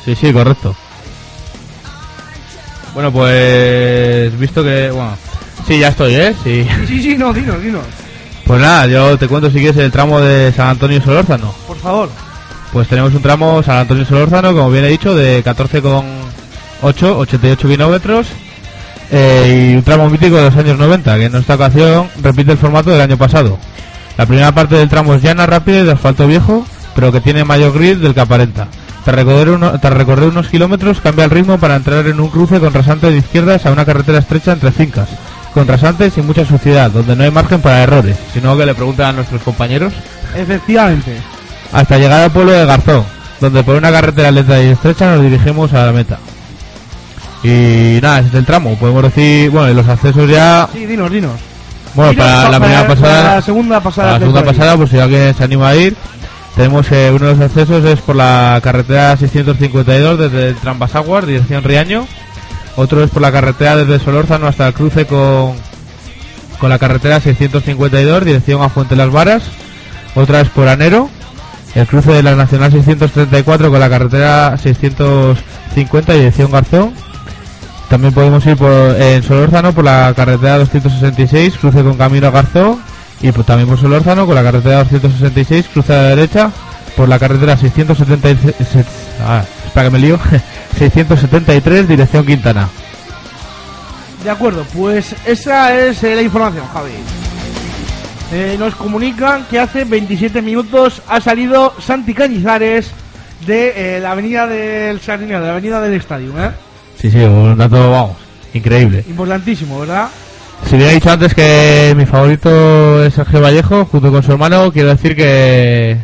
Sí, 0.06 0.16
sí, 0.16 0.32
correcto. 0.34 0.76
Bueno, 2.94 3.12
pues 3.12 4.38
visto 4.40 4.64
que... 4.64 4.92
Bueno, 4.92 5.18
sí, 5.68 5.80
ya 5.80 5.88
estoy, 5.90 6.16
¿eh? 6.16 6.36
Sí. 6.44 6.68
Sí, 6.82 6.88
sí, 6.88 7.02
sí, 7.04 7.18
no, 7.18 7.34
dinos, 7.34 7.62
dinos, 7.62 7.84
Pues 8.46 8.62
nada, 8.62 8.86
yo 8.88 9.18
te 9.18 9.28
cuento 9.28 9.50
si 9.50 9.56
quieres 9.60 9.78
el 9.78 9.92
tramo 9.92 10.20
de 10.22 10.52
San 10.52 10.70
Antonio 10.70 11.02
Solórzano. 11.02 11.54
por 11.68 11.78
favor. 11.78 12.10
Pues 12.74 12.88
tenemos 12.88 13.14
un 13.14 13.22
tramo 13.22 13.62
San 13.62 13.78
Antonio 13.78 14.04
Solórzano, 14.04 14.52
como 14.52 14.72
bien 14.72 14.84
he 14.84 14.90
dicho, 14.90 15.14
de 15.14 15.44
14,8, 15.44 16.04
88 16.82 17.68
kilómetros. 17.68 18.28
eh, 19.12 19.70
y 19.72 19.76
un 19.76 19.84
tramo 19.84 20.10
mítico 20.10 20.38
de 20.38 20.44
los 20.44 20.56
años 20.56 20.80
90, 20.80 21.18
que 21.18 21.26
en 21.26 21.36
esta 21.36 21.54
ocasión 21.54 22.08
repite 22.24 22.52
el 22.54 22.58
formato 22.58 22.90
del 22.90 23.02
año 23.02 23.16
pasado. 23.16 23.60
La 24.18 24.26
primera 24.26 24.52
parte 24.54 24.76
del 24.76 24.90
tramo 24.90 25.14
es 25.14 25.22
llana, 25.22 25.46
rápida 25.46 25.82
y 25.82 25.84
de 25.84 25.92
asfalto 25.92 26.26
viejo, 26.26 26.66
pero 26.96 27.12
que 27.12 27.22
tiene 27.22 27.44
mayor 27.44 27.74
grid 27.74 27.98
del 27.98 28.16
que 28.16 28.22
aparenta. 28.22 28.68
Tras 29.06 29.16
recorrer, 29.16 30.30
unos 30.30 30.48
kilómetros 30.48 31.00
cambia 31.00 31.26
el 31.26 31.32
ritmo 31.32 31.60
para 31.60 31.76
entrar 31.76 32.08
en 32.08 32.20
un 32.20 32.30
cruce 32.30 32.60
con 32.60 32.74
rasante 32.74 33.12
de 33.12 33.18
izquierdas 33.18 33.68
a 33.68 33.72
una 33.72 33.86
carretera 33.86 34.18
estrecha 34.18 34.54
entre 34.54 34.72
fincas, 34.72 35.10
con 35.54 35.68
rasantes 35.68 36.18
y 36.18 36.22
mucha 36.22 36.44
suciedad, 36.44 36.90
donde 36.90 37.16
no 37.16 37.24
hay 37.24 37.30
margen 37.30 37.62
para 37.62 37.84
errores, 37.84 38.18
sino 38.34 38.58
que 38.58 38.66
le 38.66 38.74
preguntan 38.74 39.08
a 39.08 39.14
nuestros 39.14 39.44
compañeros 39.44 39.94
Efectivamente. 40.36 41.18
Hasta 41.74 41.98
llegar 41.98 42.22
al 42.22 42.32
pueblo 42.32 42.52
de 42.54 42.66
Garzón, 42.66 43.04
donde 43.42 43.64
por 43.64 43.76
una 43.76 43.92
carretera 43.92 44.32
lenta 44.32 44.62
y 44.62 44.68
estrecha 44.68 45.12
nos 45.16 45.22
dirigimos 45.24 45.74
a 45.74 45.86
la 45.88 45.92
meta. 45.92 46.20
Y 47.44 48.00
nada, 48.02 48.20
ese 48.20 48.30
es 48.30 48.34
el 48.36 48.46
tramo, 48.46 48.76
podemos 48.78 49.04
decir, 49.04 49.50
bueno, 49.50 49.70
y 49.70 49.74
los 49.74 49.88
accesos 49.88 50.30
ya, 50.30 50.70
Sí, 50.72 50.86
dinos, 50.86 51.12
dinos. 51.12 51.32
bueno, 51.94 52.12
Dinos 52.12 52.26
para 52.26 52.44
pa- 52.46 52.50
la 52.52 52.60
primera 52.60 52.82
para 52.88 52.96
pasada, 52.96 53.36
la 53.36 53.42
segunda 53.42 53.80
pasada. 53.82 54.08
para 54.08 54.14
la 54.14 54.20
segunda 54.26 54.44
pasada, 54.46 54.78
pues 54.78 54.90
si 54.92 55.00
alguien 55.00 55.36
se 55.36 55.44
anima 55.44 55.68
a 55.70 55.76
ir, 55.76 55.96
tenemos 56.56 56.90
eh, 56.92 57.12
uno 57.14 57.26
de 57.28 57.36
los 57.36 57.42
accesos 57.42 57.84
es 57.84 58.00
por 58.00 58.16
la 58.16 58.60
carretera 58.64 59.18
652 59.18 60.20
desde 60.20 60.54
Trambasaguas, 60.54 61.26
dirección 61.28 61.64
Riaño, 61.64 62.08
otro 62.78 63.04
es 63.04 63.10
por 63.10 63.22
la 63.22 63.32
carretera 63.32 63.76
desde 63.76 64.04
Solórzano 64.04 64.48
hasta 64.48 64.68
el 64.68 64.74
cruce 64.74 65.06
con, 65.06 65.54
con 66.60 66.70
la 66.70 66.80
carretera 66.80 67.20
652, 67.20 68.24
dirección 68.24 68.62
a 68.62 68.70
Fuente 68.70 68.96
Las 68.96 69.12
Varas, 69.12 69.44
otra 70.16 70.40
es 70.40 70.48
por 70.48 70.70
Anero, 70.70 71.10
el 71.76 71.88
cruce 71.88 72.12
de 72.12 72.24
la 72.24 72.36
Nacional 72.36 72.72
634 72.72 73.70
con 73.70 73.80
la 73.80 73.90
carretera 73.90 74.58
650 74.58 76.14
dirección 76.14 76.52
Garzón. 76.52 76.94
También 77.90 78.14
podemos 78.14 78.46
ir 78.46 78.58
por, 78.58 78.72
en 78.72 79.24
Solórzano 79.24 79.74
por 79.74 79.84
la 79.84 80.14
carretera 80.16 80.60
266, 80.60 81.58
cruce 81.58 81.84
con 81.84 81.98
camino 81.98 82.28
a 82.28 82.32
Garzón. 82.32 82.80
Y 83.22 83.32
pues, 83.32 83.46
también 83.48 83.70
por 83.70 83.80
Solórzano 83.80 84.26
con 84.26 84.36
la 84.36 84.44
carretera 84.44 84.84
266, 84.84 85.68
cruce 85.74 85.94
a 85.94 85.98
la 85.98 86.10
derecha 86.10 86.52
por 86.96 87.10
la 87.10 87.20
carretera 87.20 87.58
676. 87.58 88.86
Ah, 89.26 89.44
espera 89.66 89.86
que 89.86 89.92
me 89.92 90.00
lío. 90.00 90.20
673, 90.78 91.88
dirección 91.88 92.26
Quintana. 92.26 92.70
De 94.24 94.30
acuerdo, 94.30 94.66
pues 94.74 95.16
esa 95.26 95.76
es 95.78 96.04
eh, 96.04 96.16
la 96.16 96.22
información, 96.22 96.66
Javi. 96.74 96.92
Eh, 98.36 98.56
nos 98.58 98.74
comunican 98.74 99.46
que 99.46 99.60
hace 99.60 99.84
27 99.84 100.42
minutos 100.42 101.04
ha 101.08 101.22
salido 101.22 101.72
Santi 101.80 102.16
Cañizares 102.16 102.90
de 103.46 103.98
eh, 103.98 104.00
la 104.00 104.14
avenida 104.14 104.48
del 104.48 105.00
Sardinero, 105.02 105.40
de 105.42 105.46
la 105.46 105.52
avenida 105.52 105.80
del 105.80 105.94
estadio, 105.94 106.32
¿eh? 106.44 106.50
Sí, 106.96 107.12
sí, 107.12 107.20
un 107.20 107.56
dato, 107.56 107.92
vamos, 107.92 108.18
increíble. 108.56 109.04
Importantísimo, 109.08 109.82
¿verdad? 109.82 110.08
Si 110.68 110.76
hubiera 110.76 110.94
dicho 110.94 111.12
antes 111.12 111.36
que 111.36 111.94
mi 111.96 112.08
favorito 112.08 113.06
es 113.06 113.14
Sergio 113.14 113.40
Vallejo, 113.40 113.86
junto 113.86 114.12
con 114.12 114.24
su 114.24 114.32
hermano, 114.32 114.72
quiero 114.72 114.90
decir 114.90 115.16
que, 115.16 116.00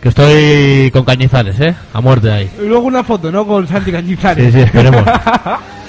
que 0.00 0.08
estoy 0.08 0.90
con 0.90 1.04
Cañizares, 1.04 1.60
¿eh? 1.60 1.74
A 1.92 2.00
muerte 2.00 2.32
ahí. 2.32 2.50
Y 2.62 2.66
luego 2.66 2.86
una 2.86 3.04
foto, 3.04 3.30
¿no? 3.30 3.46
Con 3.46 3.68
Santi 3.68 3.92
Cañizares. 3.92 4.46
Sí, 4.46 4.52
sí, 4.52 4.60
esperemos. 4.60 5.04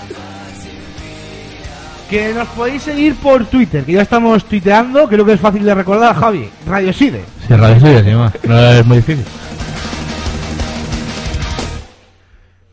que 2.14 2.32
nos 2.32 2.48
podéis 2.50 2.84
seguir 2.84 3.16
por 3.16 3.44
Twitter, 3.48 3.84
que 3.84 3.94
ya 3.94 4.04
estamos 4.04 4.46
tuiteando, 4.46 5.08
creo 5.08 5.26
que 5.26 5.34
es 5.34 5.40
fácil 5.40 5.66
de 5.66 5.74
recordar, 5.74 6.16
Javi. 6.16 6.48
Radio 6.68 6.94
Side. 6.94 7.26
Sí, 7.48 7.56
Radio 7.56 7.80
Sigue, 7.80 8.04
sí, 8.04 8.12
más. 8.12 8.32
No 8.44 8.60
es 8.60 8.86
muy 8.86 8.98
difícil. 8.98 9.26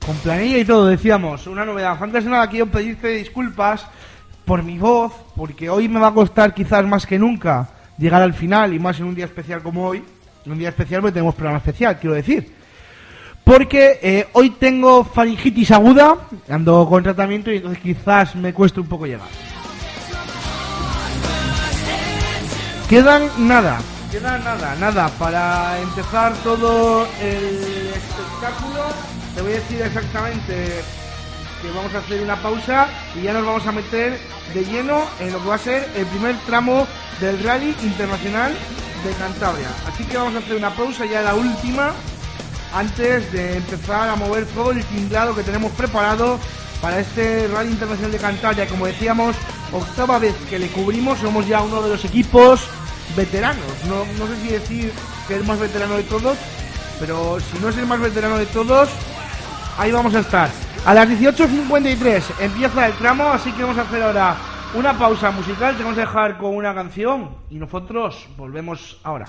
Con 0.05 0.15
planilla 0.17 0.59
y 0.59 0.65
todo, 0.67 0.89
decíamos, 0.89 1.47
una 1.47 1.65
novedad. 1.65 1.97
Antes 1.99 2.25
de 2.25 2.31
nada 2.31 2.51
quiero 2.51 2.67
pedirte 2.67 3.09
disculpas 3.09 3.87
por 4.45 4.63
mi 4.63 4.77
voz, 4.77 5.15
porque 5.35 5.71
hoy 5.71 5.89
me 5.89 6.01
va 6.01 6.09
a 6.09 6.15
costar 6.15 6.53
quizás 6.53 6.85
más 6.85 7.07
que 7.07 7.19
nunca 7.19 7.67
llegar 7.97 8.21
al 8.21 8.35
final, 8.35 8.75
y 8.75 8.79
más 8.79 9.01
en 9.01 9.07
un 9.07 9.15
día 9.15 9.25
especial 9.25 9.63
como 9.63 9.87
hoy. 9.87 10.05
En 10.45 10.53
un 10.53 10.59
día 10.59 10.69
especial 10.69 11.01
porque 11.01 11.15
tenemos 11.15 11.35
programa 11.35 11.61
especial, 11.61 11.99
quiero 11.99 12.15
decir. 12.15 12.60
Porque 13.45 13.99
eh, 14.03 14.29
hoy 14.33 14.51
tengo 14.51 15.05
faringitis 15.05 15.71
aguda, 15.73 16.17
ando 16.49 16.87
con 16.89 17.03
tratamiento 17.03 17.51
y 17.51 17.57
entonces 17.57 17.83
quizás 17.83 18.37
me 18.37 18.55
cueste 18.55 18.81
un 18.81 18.87
poco 18.87 19.07
llegar. 19.07 19.29
Quedan 22.89 23.31
nada, 23.39 23.79
quedan 24.11 24.43
nada, 24.43 24.75
nada 24.77 25.09
para 25.19 25.81
empezar 25.81 26.33
todo 26.43 27.07
el 27.21 27.91
espectáculo. 27.95 28.83
Te 29.35 29.43
voy 29.43 29.53
a 29.53 29.55
decir 29.55 29.83
exactamente 29.83 30.83
que 31.63 31.71
vamos 31.73 31.95
a 31.95 31.99
hacer 31.99 32.23
una 32.23 32.37
pausa 32.37 32.89
y 33.15 33.23
ya 33.23 33.33
nos 33.33 33.47
vamos 33.47 33.67
a 33.67 33.73
meter 33.73 34.19
de 34.55 34.65
lleno 34.65 35.03
en 35.21 35.33
lo 35.33 35.41
que 35.41 35.49
va 35.49 35.55
a 35.55 35.59
ser 35.59 35.89
el 35.97 36.07
primer 36.07 36.37
tramo 36.47 36.87
del 37.21 37.43
Rally 37.43 37.77
Internacional 37.83 38.53
de 39.05 39.13
Cantabria. 39.13 39.69
Así 39.87 40.05
que 40.05 40.17
vamos 40.17 40.35
a 40.35 40.39
hacer 40.39 40.57
una 40.57 40.71
pausa 40.71 41.07
ya 41.07 41.23
la 41.23 41.35
última 41.35 41.93
antes 42.75 43.33
de 43.33 43.57
empezar 43.57 44.09
a 44.09 44.17
mover 44.17 44.47
todo 44.47 44.73
el 44.73 44.85
tinglado 44.85 45.35
que 45.35 45.43
tenemos 45.43 45.73
preparado 45.73 46.39
para 46.81 47.01
este 47.01 47.49
Rally 47.49 47.71
Internacional 47.71 48.13
de 48.13 48.19
Cantabria. 48.19 48.67
Como 48.67 48.87
decíamos, 48.87 49.37
octava 49.73 50.19
vez 50.19 50.35
que 50.49 50.59
le 50.59 50.69
cubrimos, 50.69 51.19
somos 51.19 51.47
ya 51.47 51.63
uno 51.63 51.83
de 51.83 51.91
los 51.91 52.05
equipos 52.05 52.63
veteranos. 53.17 53.67
No, 53.87 54.05
no 54.19 54.27
sé 54.27 54.41
si 54.41 54.49
decir 54.49 54.93
que 55.27 55.35
es 55.35 55.41
el 55.41 55.47
más 55.47 55.59
veterano 55.59 55.97
de 55.97 56.05
todos, 56.05 56.39
pero 56.99 57.39
si 57.41 57.59
no 57.59 57.69
es 57.69 57.77
el 57.77 57.87
más 57.87 58.01
veterano 58.01 58.39
de 58.39 58.47
todos, 58.47 58.89
ahí 59.79 59.93
vamos 59.93 60.15
a 60.15 60.21
estar. 60.21 60.51
A 60.87 60.95
las 60.95 61.09
18.53 61.09 62.23
empieza 62.41 62.87
el 62.87 62.95
tramo, 62.95 63.25
así 63.31 63.53
que 63.53 63.63
vamos 63.63 63.79
a 63.79 63.83
hacer 63.83 64.03
ahora 64.03 64.37
una 64.75 64.97
pausa 64.99 65.31
musical. 65.31 65.75
Tenemos 65.75 65.95
que 65.95 66.01
dejar 66.01 66.39
con 66.39 66.57
una 66.57 66.75
canción 66.75 67.31
y 67.51 67.57
nosotros 67.57 68.27
volvemos 68.37 68.99
ahora. 69.03 69.27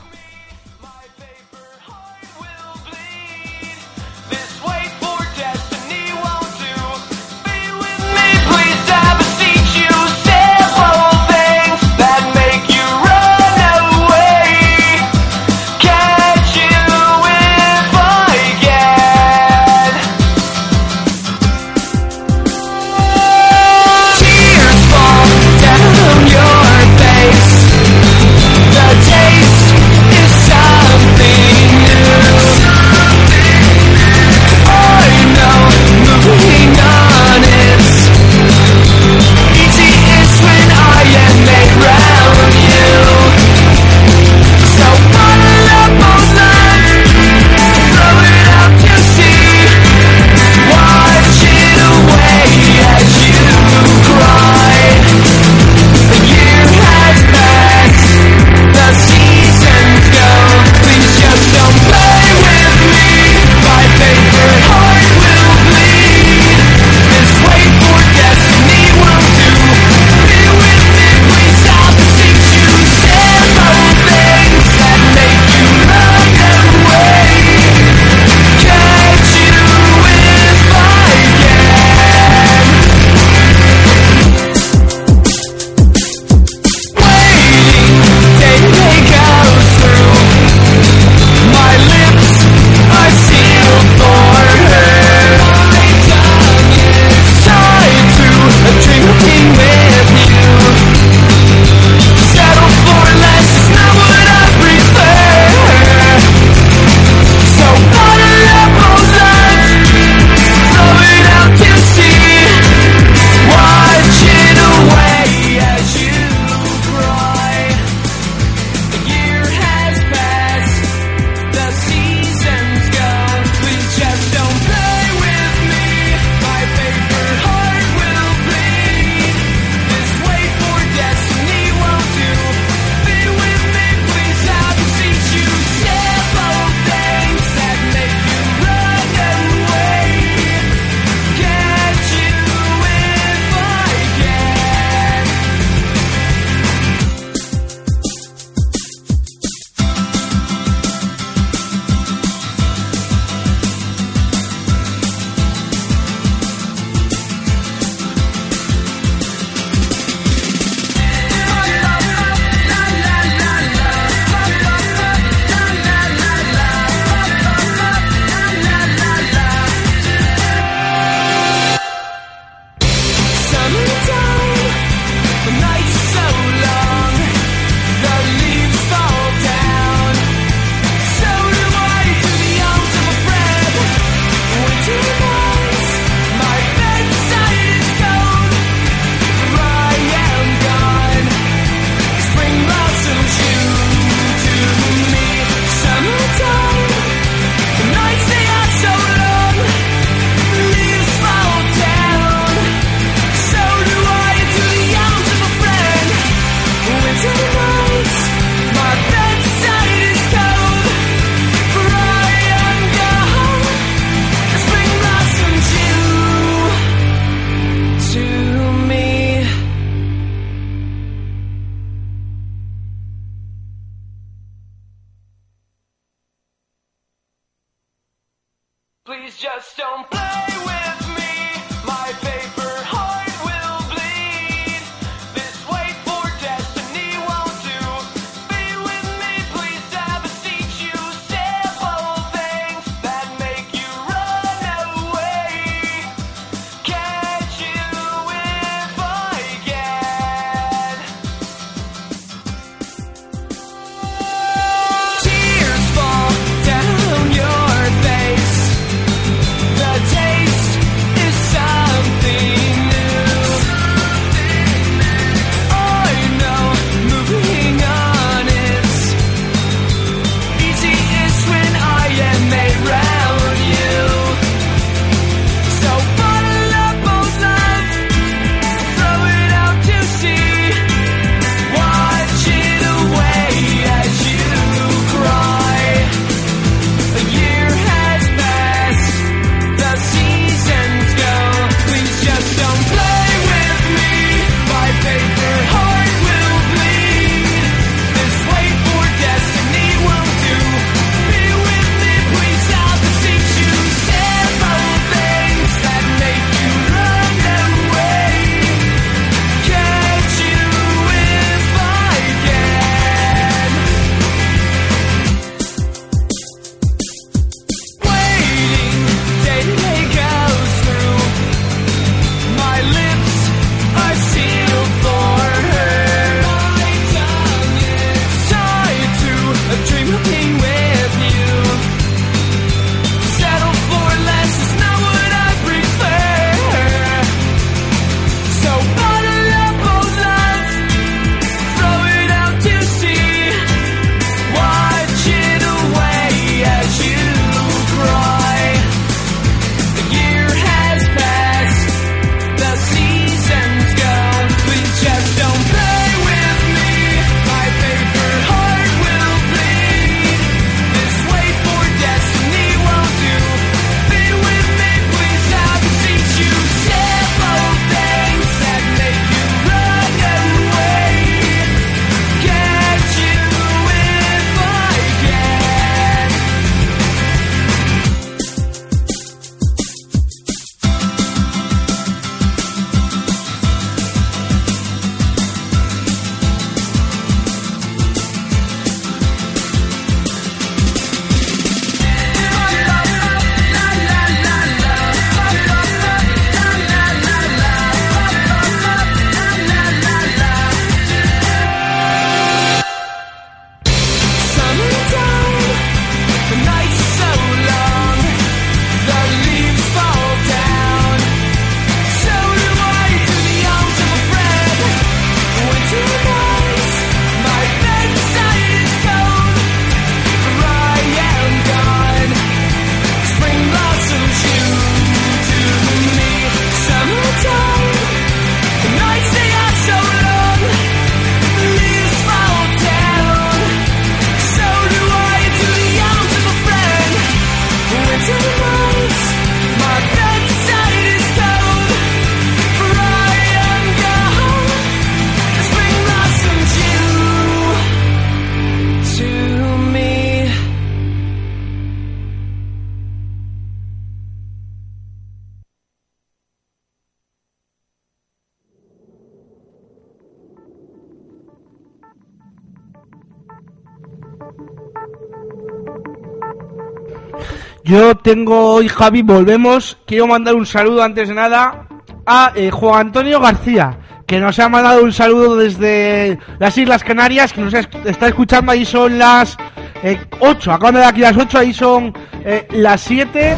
Yo 467.91 468.15
tengo 468.15 468.75
hoy, 468.75 468.87
Javi, 468.87 469.21
volvemos. 469.21 469.97
Quiero 470.07 470.25
mandar 470.25 470.55
un 470.55 470.65
saludo 470.65 471.03
antes 471.03 471.27
de 471.27 471.35
nada 471.35 471.87
a 472.25 472.53
eh, 472.55 472.71
Juan 472.71 473.07
Antonio 473.07 473.41
García, 473.41 473.97
que 474.25 474.39
nos 474.39 474.57
ha 474.59 474.69
mandado 474.69 475.03
un 475.03 475.11
saludo 475.11 475.57
desde 475.57 476.39
las 476.57 476.77
Islas 476.77 477.03
Canarias, 477.03 477.51
que 477.51 477.59
nos 477.59 477.73
es- 477.73 477.89
está 478.05 478.29
escuchando. 478.29 478.71
Ahí 478.71 478.85
son 478.85 479.19
las 479.19 479.57
eh, 480.03 480.17
8, 480.39 480.71
acaban 480.71 480.95
de 480.95 481.03
aquí 481.03 481.19
las 481.19 481.35
8, 481.35 481.57
ahí 481.57 481.73
son 481.73 482.13
eh, 482.45 482.65
las 482.71 483.01
7. 483.01 483.57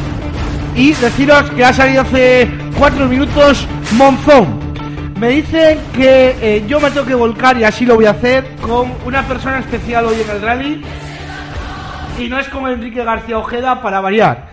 Y 0.78 0.93
deciros 0.93 1.52
que 1.52 1.63
ha 1.63 1.72
salido 1.72 2.02
hace 2.02 2.50
4 2.80 3.06
minutos 3.08 3.67
Monzón. 3.91 4.60
Me 5.19 5.30
dicen 5.30 5.78
que 5.96 6.36
eh, 6.41 6.65
yo 6.67 6.80
me 6.80 6.89
tengo 6.89 7.06
que 7.06 7.13
volcar 7.13 7.56
y 7.60 7.65
así 7.65 7.86
lo 7.86 7.98
voy 7.98 8.08
a 8.08 8.12
hacer 8.12 8.43
con 8.62 8.91
una 9.06 9.22
persona 9.28 9.60
especial 9.60 10.06
hoy 10.08 10.15
en 10.28 10.30
el 10.32 10.41
rally. 10.41 10.82
Y 12.19 12.28
no 12.30 12.39
es 12.39 12.47
como 12.49 12.67
Enrique 12.69 13.04
García 13.04 13.38
Ojeda 13.38 13.82
para 13.82 13.99
variar. 14.02 14.47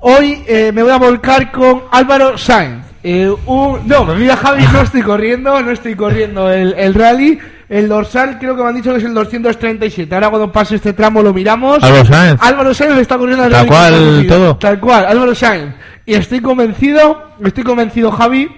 Hoy 0.00 0.42
eh, 0.46 0.70
me 0.72 0.82
voy 0.82 0.92
a 0.92 0.98
volcar 0.98 1.50
con 1.50 1.84
Álvaro 1.90 2.36
Sainz. 2.36 2.84
Eh, 3.02 3.30
un- 3.46 3.86
no, 3.86 4.04
mira 4.14 4.36
Javi, 4.36 4.64
no 4.72 4.80
estoy 4.82 5.02
corriendo, 5.02 5.60
no 5.62 5.70
estoy 5.70 5.94
corriendo 5.94 6.50
el, 6.50 6.74
el 6.76 6.94
rally. 6.94 7.38
El 7.68 7.88
dorsal 7.88 8.38
creo 8.38 8.54
que 8.54 8.62
me 8.62 8.68
han 8.68 8.74
dicho 8.76 8.92
que 8.92 8.98
es 8.98 9.04
el 9.04 9.14
237. 9.14 10.14
Ahora 10.14 10.28
cuando 10.30 10.52
pase 10.52 10.76
este 10.76 10.92
tramo 10.92 11.22
lo 11.22 11.32
miramos. 11.32 11.82
Álvaro 11.82 12.04
Sainz. 12.04 12.42
Álvaro 12.42 12.74
Sainz 12.74 12.98
está 12.98 13.16
corriendo 13.18 13.44
el 13.44 13.50
Tal 13.52 13.66
rally 13.66 13.70
cual, 13.70 14.26
todo. 14.28 14.56
Tal 14.56 14.80
cual, 14.80 15.06
Álvaro 15.06 15.34
Sainz. 15.34 15.74
Y 16.06 16.14
estoy 16.14 16.40
convencido, 16.40 17.30
estoy 17.42 17.64
convencido 17.64 18.12
Javi, 18.12 18.48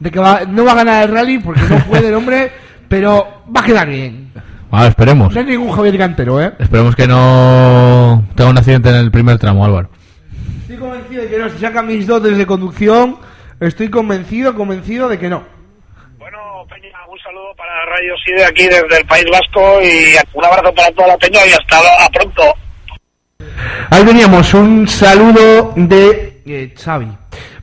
de 0.00 0.10
que 0.10 0.18
va- 0.18 0.42
no 0.48 0.64
va 0.64 0.72
a 0.72 0.76
ganar 0.76 1.04
el 1.08 1.14
rally 1.14 1.38
porque 1.38 1.60
no 1.62 1.78
puede 1.84 2.08
el 2.08 2.14
hombre, 2.14 2.50
pero 2.88 3.44
va 3.54 3.60
a 3.60 3.64
quedar 3.64 3.88
bien. 3.88 4.32
Bueno, 4.72 4.86
esperemos. 4.86 5.34
No 5.34 5.38
hay 5.38 5.46
ningún 5.46 5.70
Javier 5.70 5.98
Cantero, 5.98 6.40
¿eh? 6.40 6.54
Esperemos 6.58 6.96
que 6.96 7.06
no 7.06 8.24
tenga 8.34 8.48
un 8.48 8.56
accidente 8.56 8.88
en 8.88 8.94
el 8.94 9.10
primer 9.10 9.38
tramo, 9.38 9.66
Álvaro. 9.66 9.90
Estoy 10.62 10.78
convencido 10.78 11.22
de 11.22 11.28
que 11.28 11.38
no. 11.38 11.50
Si 11.50 11.58
saca 11.58 11.82
mis 11.82 12.06
dotes 12.06 12.38
de 12.38 12.46
conducción, 12.46 13.18
estoy 13.60 13.90
convencido, 13.90 14.54
convencido 14.54 15.10
de 15.10 15.18
que 15.18 15.28
no. 15.28 15.44
Bueno, 16.16 16.38
Peña, 16.70 16.88
un 17.06 17.18
saludo 17.18 17.54
para 17.54 17.84
Radio 17.84 18.14
Side 18.24 18.46
aquí 18.46 18.62
desde 18.62 19.00
el 19.00 19.06
País 19.06 19.26
Vasco 19.30 19.82
y 19.82 20.16
un 20.32 20.42
abrazo 20.42 20.74
para 20.74 20.90
toda 20.92 21.08
la 21.08 21.18
Peña 21.18 21.40
y 21.46 21.52
hasta 21.52 22.06
a 22.06 22.08
pronto. 22.08 22.42
Ahí 23.90 24.04
teníamos 24.06 24.54
un 24.54 24.88
saludo 24.88 25.74
de 25.76 26.40
eh, 26.46 26.74
Xavi. 26.82 27.08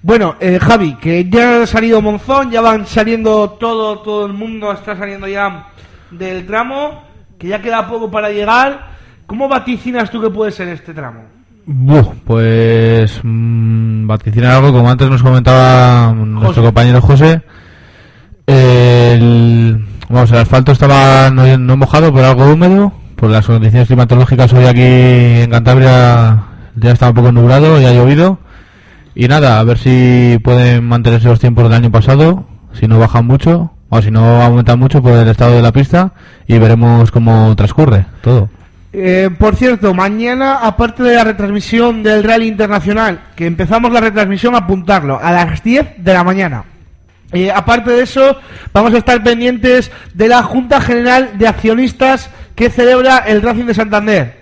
Bueno, 0.03 0.35
eh, 0.39 0.59
Javi, 0.61 0.93
que 0.97 1.27
ya 1.27 1.63
ha 1.63 1.65
salido 1.65 2.03
Monzón, 2.03 2.51
ya 2.51 2.61
van 2.61 2.85
saliendo 2.85 3.49
todo, 3.59 3.97
todo 4.01 4.27
el 4.27 4.33
mundo 4.33 4.71
está 4.71 4.95
saliendo 4.95 5.27
ya 5.27 5.69
del 6.11 6.45
tramo, 6.45 7.03
que 7.37 7.47
ya 7.47 7.61
queda 7.61 7.87
poco 7.87 8.09
para 8.09 8.29
llegar. 8.29 8.89
¿Cómo 9.25 9.47
vaticinas 9.47 10.09
tú 10.09 10.21
que 10.21 10.29
puede 10.29 10.51
ser 10.51 10.67
este 10.69 10.93
tramo? 10.93 11.21
Buh, 11.65 12.15
pues 12.25 13.19
mm, 13.21 14.07
vaticinar 14.07 14.53
algo 14.53 14.71
como 14.71 14.89
antes 14.89 15.07
nos 15.09 15.21
comentaba 15.21 16.11
nuestro 16.13 16.47
José. 16.47 16.61
compañero 16.61 17.01
José. 17.01 17.41
El, 18.47 19.85
vamos, 20.09 20.31
el 20.31 20.37
asfalto 20.39 20.71
estaba 20.71 21.29
no, 21.29 21.57
no 21.57 21.77
mojado, 21.77 22.11
pero 22.13 22.27
algo 22.27 22.51
húmedo. 22.51 22.91
Por 23.15 23.29
las 23.29 23.45
condiciones 23.45 23.87
climatológicas 23.87 24.51
hoy 24.53 24.65
aquí 24.65 24.81
en 25.43 25.51
Cantabria 25.51 26.43
ya 26.75 26.91
está 26.91 27.09
un 27.09 27.15
poco 27.15 27.31
nublado 27.31 27.79
y 27.79 27.85
ha 27.85 27.93
llovido. 27.93 28.39
Y 29.13 29.27
nada, 29.27 29.59
a 29.59 29.63
ver 29.63 29.77
si 29.77 30.39
pueden 30.43 30.87
mantenerse 30.87 31.27
los 31.27 31.39
tiempos 31.39 31.65
del 31.65 31.73
año 31.73 31.91
pasado, 31.91 32.45
si 32.73 32.87
no 32.87 32.97
bajan 32.97 33.27
mucho, 33.27 33.73
o 33.89 34.01
si 34.01 34.11
no 34.11 34.41
aumentan 34.41 34.79
mucho 34.79 35.01
por 35.01 35.13
el 35.13 35.27
estado 35.27 35.55
de 35.55 35.61
la 35.61 35.71
pista, 35.71 36.13
y 36.47 36.57
veremos 36.57 37.11
cómo 37.11 37.55
transcurre 37.55 38.05
todo. 38.21 38.49
Eh, 38.91 39.29
por 39.37 39.55
cierto, 39.55 39.93
mañana, 39.93 40.59
aparte 40.63 41.03
de 41.03 41.15
la 41.15 41.23
retransmisión 41.23 42.01
del 42.01 42.23
Rally 42.23 42.47
Internacional, 42.47 43.21
que 43.35 43.45
empezamos 43.45 43.91
la 43.91 44.01
retransmisión 44.01 44.55
apuntarlo, 44.55 45.19
a 45.21 45.31
las 45.31 45.63
10 45.63 46.03
de 46.03 46.13
la 46.13 46.23
mañana. 46.23 46.63
Eh, 47.31 47.51
aparte 47.51 47.91
de 47.91 48.01
eso, 48.01 48.37
vamos 48.73 48.93
a 48.93 48.97
estar 48.97 49.21
pendientes 49.23 49.91
de 50.13 50.27
la 50.27 50.41
Junta 50.41 50.81
General 50.81 51.37
de 51.37 51.47
Accionistas 51.47 52.31
que 52.55 52.71
celebra 52.71 53.19
el 53.19 53.43
Racing 53.43 53.65
de 53.65 53.73
Santander. 53.75 54.39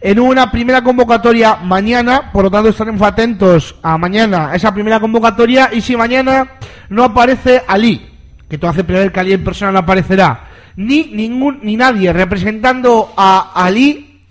En 0.00 0.18
una 0.18 0.50
primera 0.50 0.82
convocatoria 0.82 1.56
mañana, 1.56 2.32
por 2.32 2.44
lo 2.44 2.50
tanto 2.50 2.70
estaremos 2.70 3.02
atentos 3.02 3.76
a 3.82 3.98
mañana, 3.98 4.50
a 4.50 4.56
esa 4.56 4.72
primera 4.72 4.98
convocatoria, 4.98 5.68
y 5.72 5.82
si 5.82 5.94
mañana 5.96 6.48
no 6.88 7.04
aparece 7.04 7.62
Ali, 7.68 8.11
que 8.52 8.58
todo 8.58 8.70
hace 8.70 8.84
prever 8.84 9.10
que 9.10 9.18
Ali 9.18 9.32
en 9.32 9.42
persona 9.42 9.72
no 9.72 9.78
aparecerá, 9.78 10.44
ni 10.76 11.04
ningún 11.04 11.60
ni 11.62 11.74
nadie 11.74 12.12
representando 12.12 13.10
a 13.16 13.50
Ali, 13.54 14.26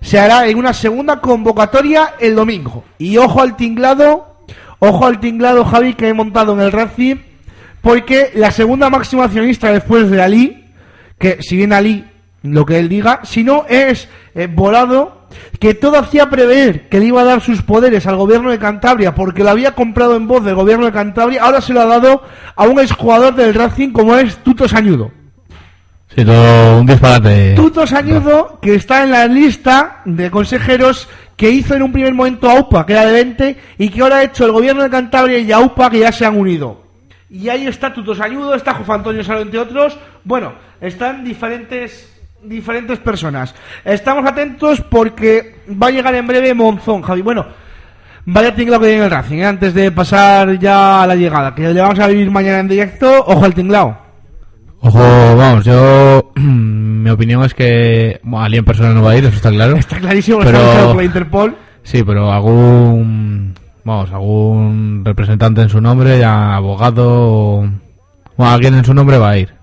se 0.00 0.16
hará 0.20 0.46
en 0.46 0.58
una 0.58 0.72
segunda 0.72 1.20
convocatoria 1.20 2.14
el 2.20 2.36
domingo. 2.36 2.84
Y 2.98 3.16
ojo 3.16 3.40
al 3.40 3.56
tinglado, 3.56 4.36
ojo 4.78 5.06
al 5.06 5.18
tinglado 5.18 5.64
Javi 5.64 5.94
que 5.94 6.06
he 6.06 6.14
montado 6.14 6.52
en 6.52 6.60
el 6.60 6.70
Racing, 6.70 7.16
porque 7.80 8.30
la 8.36 8.52
segunda 8.52 8.90
máxima 8.90 9.24
accionista 9.24 9.72
después 9.72 10.08
de 10.08 10.22
Ali, 10.22 10.66
que 11.18 11.38
si 11.42 11.56
bien 11.56 11.72
Ali 11.72 12.04
lo 12.42 12.64
que 12.64 12.78
él 12.78 12.88
diga, 12.88 13.22
si 13.24 13.42
no 13.42 13.66
es 13.68 14.08
eh, 14.36 14.46
Volado, 14.46 15.23
que 15.58 15.74
todo 15.74 15.98
hacía 15.98 16.30
prever 16.30 16.88
que 16.88 17.00
le 17.00 17.06
iba 17.06 17.22
a 17.22 17.24
dar 17.24 17.40
sus 17.40 17.62
poderes 17.62 18.06
al 18.06 18.16
gobierno 18.16 18.50
de 18.50 18.58
Cantabria 18.58 19.14
porque 19.14 19.44
lo 19.44 19.50
había 19.50 19.72
comprado 19.72 20.16
en 20.16 20.26
voz 20.26 20.44
del 20.44 20.54
gobierno 20.54 20.86
de 20.86 20.92
Cantabria, 20.92 21.42
ahora 21.42 21.60
se 21.60 21.72
lo 21.72 21.80
ha 21.80 21.86
dado 21.86 22.22
a 22.56 22.64
un 22.64 22.80
exjugador 22.80 23.34
del 23.34 23.54
Racing 23.54 23.90
como 23.90 24.16
es 24.16 24.36
Tuto 24.38 24.68
Sañudo. 24.68 25.10
Sí, 26.14 26.24
todo 26.24 26.78
un 26.78 26.86
disparate. 26.86 27.54
Tuto 27.54 27.86
Sañudo, 27.86 28.58
que 28.62 28.76
está 28.76 29.02
en 29.02 29.10
la 29.10 29.26
lista 29.26 30.02
de 30.04 30.30
consejeros 30.30 31.08
que 31.36 31.50
hizo 31.50 31.74
en 31.74 31.82
un 31.82 31.92
primer 31.92 32.14
momento 32.14 32.48
AUPA, 32.48 32.86
que 32.86 32.92
era 32.92 33.06
de 33.06 33.12
20, 33.12 33.58
y 33.78 33.88
que 33.88 34.00
ahora 34.00 34.18
ha 34.18 34.22
hecho 34.22 34.44
el 34.44 34.52
gobierno 34.52 34.82
de 34.84 34.90
Cantabria 34.90 35.38
y 35.38 35.50
AUPA, 35.50 35.90
que 35.90 35.98
ya 35.98 36.12
se 36.12 36.24
han 36.24 36.38
unido. 36.38 36.82
Y 37.28 37.48
ahí 37.48 37.66
está 37.66 37.92
Tuto 37.92 38.14
Sañudo, 38.14 38.54
está 38.54 38.74
José 38.74 38.92
Antonio 38.92 39.24
Salo, 39.24 39.40
entre 39.40 39.58
otros. 39.58 39.98
Bueno, 40.22 40.52
están 40.80 41.24
diferentes 41.24 42.13
diferentes 42.46 42.98
personas. 42.98 43.54
Estamos 43.84 44.24
atentos 44.26 44.80
porque 44.82 45.56
va 45.70 45.88
a 45.88 45.90
llegar 45.90 46.14
en 46.14 46.26
breve 46.26 46.54
Monzón, 46.54 47.02
Javi. 47.02 47.22
Bueno, 47.22 47.46
vaya 48.26 48.54
tinglado 48.54 48.82
que 48.82 48.88
tiene 48.88 49.04
el 49.04 49.10
Racing, 49.10 49.38
¿eh? 49.38 49.46
antes 49.46 49.74
de 49.74 49.90
pasar 49.92 50.58
ya 50.58 51.02
a 51.02 51.06
la 51.06 51.14
llegada, 51.16 51.54
que 51.54 51.72
le 51.72 51.80
vamos 51.80 51.98
a 51.98 52.06
vivir 52.06 52.30
mañana 52.30 52.60
en 52.60 52.68
directo. 52.68 53.24
Ojo 53.26 53.44
al 53.44 53.54
tinglado. 53.54 53.98
Ojo, 54.80 54.98
vamos, 55.36 55.64
yo. 55.64 56.32
mi 56.36 57.10
opinión 57.10 57.42
es 57.44 57.54
que. 57.54 58.20
Bueno, 58.22 58.44
Ali 58.44 58.58
en 58.58 58.64
persona 58.64 58.90
no 58.92 59.02
va 59.02 59.12
a 59.12 59.16
ir, 59.16 59.24
eso 59.24 59.36
está 59.36 59.50
claro. 59.50 59.76
Está 59.76 59.98
clarísimo, 59.98 60.40
Pero- 60.40 60.58
está 60.58 60.86
por 60.86 60.96
la 60.96 61.04
Interpol. 61.04 61.56
Sí, 61.82 62.02
pero 62.02 62.30
algún. 62.32 63.54
Vamos, 63.84 64.10
algún 64.12 65.02
representante 65.04 65.60
en 65.62 65.68
su 65.68 65.80
nombre, 65.80 66.18
ya 66.18 66.54
abogado. 66.54 67.06
o- 67.08 67.68
Bueno, 68.36 68.52
alguien 68.52 68.74
en 68.74 68.84
su 68.84 68.92
nombre 68.94 69.16
va 69.18 69.30
a 69.30 69.38
ir. 69.38 69.53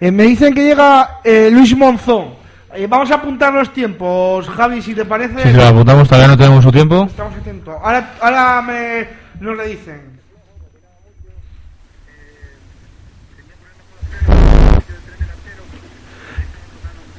Eh, 0.00 0.10
me 0.10 0.24
dicen 0.24 0.54
que 0.54 0.62
llega 0.62 1.20
eh, 1.24 1.48
Luis 1.50 1.76
Monzón. 1.76 2.34
Eh, 2.74 2.86
vamos 2.86 3.10
a 3.10 3.14
apuntar 3.14 3.54
los 3.54 3.72
tiempos, 3.72 4.46
Javi, 4.50 4.82
si 4.82 4.94
te 4.94 5.04
parece. 5.04 5.42
Si 5.42 5.50
se 5.50 5.56
lo 5.56 5.66
apuntamos, 5.66 6.06
todavía 6.06 6.28
no 6.28 6.36
tenemos 6.36 6.62
su 6.62 6.70
tiempo. 6.70 7.06
Estamos 7.08 7.34
atentos. 7.34 7.74
Ahora, 7.82 8.12
ahora 8.20 8.62
me 8.62 9.08
nos 9.40 9.56
le 9.56 9.68
dicen. 9.68 10.16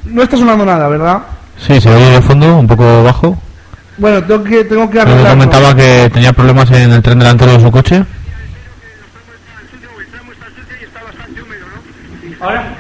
No 0.06 0.24
está 0.24 0.38
sonando 0.38 0.66
nada, 0.66 0.88
¿verdad? 0.88 1.22
Sí, 1.58 1.82
se 1.82 1.90
oye 1.90 2.12
de 2.12 2.22
fondo, 2.22 2.60
un 2.60 2.68
poco 2.68 3.04
bajo. 3.04 3.38
Bueno, 3.98 4.24
tengo 4.24 4.44
que, 4.44 4.64
tengo 4.64 4.90
que 4.90 5.02
arreglarlo. 5.02 5.30
comentaba 5.32 5.76
que 5.76 6.10
tenía 6.14 6.32
problemas 6.32 6.70
en 6.72 6.92
el 6.92 7.02
tren 7.02 7.18
delantero 7.18 7.54
de 7.54 7.60
su 7.62 7.72
coche. 7.72 8.06
Ahora. 12.40 12.78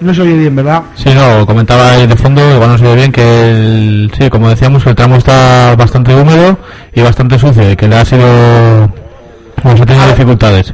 No 0.00 0.14
se 0.14 0.22
oye 0.22 0.36
bien, 0.38 0.54
¿verdad? 0.54 0.82
Sí, 0.94 1.10
no, 1.12 1.44
comentaba 1.44 1.90
ahí 1.90 2.06
de 2.06 2.14
fondo, 2.16 2.40
igual 2.54 2.70
no 2.70 2.78
se 2.78 2.84
ve 2.84 2.94
bien, 2.94 3.10
que 3.10 3.22
el, 3.50 4.12
sí, 4.16 4.30
como 4.30 4.48
decíamos, 4.48 4.86
el 4.86 4.94
tramo 4.94 5.16
está 5.16 5.74
bastante 5.76 6.14
húmedo 6.14 6.56
y 6.94 7.00
bastante 7.00 7.36
sucio 7.38 7.68
y 7.72 7.76
que 7.76 7.88
le 7.88 7.96
ha 7.96 8.04
sido... 8.04 8.92
Pues 9.60 9.80
ha 9.80 9.86
tenido 9.86 10.06
dificultades. 10.06 10.72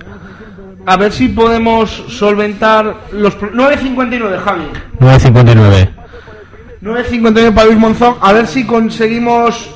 A 0.85 0.99
ver 0.99 1.11
si 1.11 1.29
podemos 1.29 1.91
solventar 2.11 2.95
los... 3.13 3.35
pro- 3.35 3.51
9.59, 3.53 4.39
Javi. 4.45 4.65
9.59. 5.01 5.89
9.59 6.85 7.55
para 7.55 7.67
Luis 7.67 7.79
Monzón. 7.79 8.17
A 8.21 8.33
ver 8.35 8.47
si 8.47 8.65
conseguimos 8.67 9.71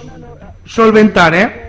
solventar, 0.67 1.35
¿eh? 1.35 1.65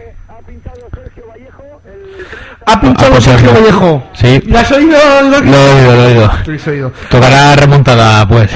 Ha 2.65 2.81
pinchado 2.81 3.15
Ah, 3.15 3.21
Sergio 3.21 3.49
Sergio. 3.49 3.61
Vallejo. 3.61 4.03
Sí. 4.13 4.41
¿Lo 4.45 4.59
has 4.59 4.71
oído? 4.71 4.97
Lo 5.23 5.37
he 5.37 5.39
oído, 5.39 5.95
lo 5.95 6.03
he 6.03 6.07
oído. 6.07 6.29
Lo 6.45 6.71
oído. 6.71 6.91
Tocará 7.09 7.55
remontada, 7.55 8.27
pues. 8.27 8.51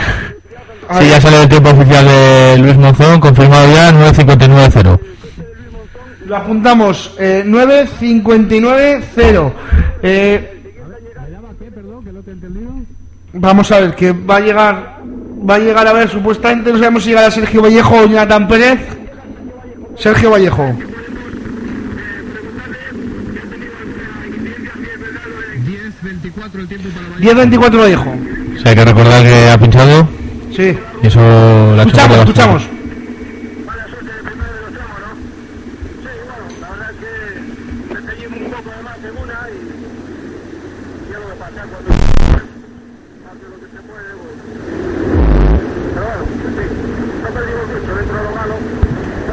Sí, 0.99 1.09
ya 1.09 1.19
sale 1.21 1.41
el 1.41 1.49
tiempo 1.49 1.69
oficial 1.71 2.05
de 2.05 2.57
Luis 2.59 2.77
Monzón, 2.77 3.19
confirmado 3.19 3.73
ya, 3.73 3.91
9.59.0. 3.91 4.99
Lo 6.27 6.35
apuntamos. 6.37 7.15
Eh, 7.17 7.43
9.59.0. 7.47 9.53
Eh, 10.03 10.61
vamos 13.33 13.71
a 13.71 13.79
ver, 13.79 13.95
que 13.95 14.11
va 14.11 14.35
a 14.35 14.39
llegar... 14.41 14.97
Va 15.49 15.55
a 15.55 15.59
llegar 15.59 15.85
a 15.87 15.93
ver, 15.93 16.09
supuestamente 16.09 16.71
no 16.71 16.77
sabemos 16.79 17.03
si 17.03 17.09
llegará 17.09 17.29
Sergio 17.29 17.61
Vallejo 17.61 17.95
o 17.95 18.05
Jonathan 18.05 18.47
Pérez. 18.47 18.79
Sergio 19.97 20.31
Vallejo. 20.31 20.73
10.24 27.19 27.77
Vallejo. 27.79 28.09
O 28.55 28.59
sea, 28.59 28.71
hay 28.71 28.75
que 28.75 28.85
recordar 28.85 29.23
que 29.23 29.49
ha 29.49 29.57
pinchado 29.57 30.07
Sí. 30.55 30.77
eso 31.01 31.19
la 31.75 31.83
Escuchamos, 31.83 32.17
escuchamos. 32.19 32.61
bastante. 32.63 32.83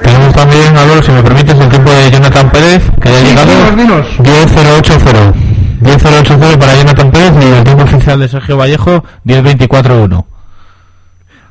Tenemos 0.03 0.35
también, 0.35 0.77
Álvaro, 0.77 1.03
si 1.03 1.13
me 1.13 1.23
permites, 1.23 1.59
el 1.59 1.69
tiempo 1.69 1.91
de 1.91 2.11
Jonathan 2.11 2.51
Pérez, 2.51 2.83
que 3.01 3.09
ya 3.11 3.17
ha 3.17 3.21
Sí, 3.21 3.27
llegado. 3.27 3.51
dinos, 3.77 3.77
dinos. 3.77 4.07
10.080. 4.19 5.33
10.080 5.83 6.59
para 6.59 6.75
Jonathan 6.77 7.11
Pérez 7.11 7.33
y 7.41 7.65
de 8.19 8.29
Sergio 8.29 8.57
Vallejo, 8.57 9.05
10.24.1. 9.25 10.25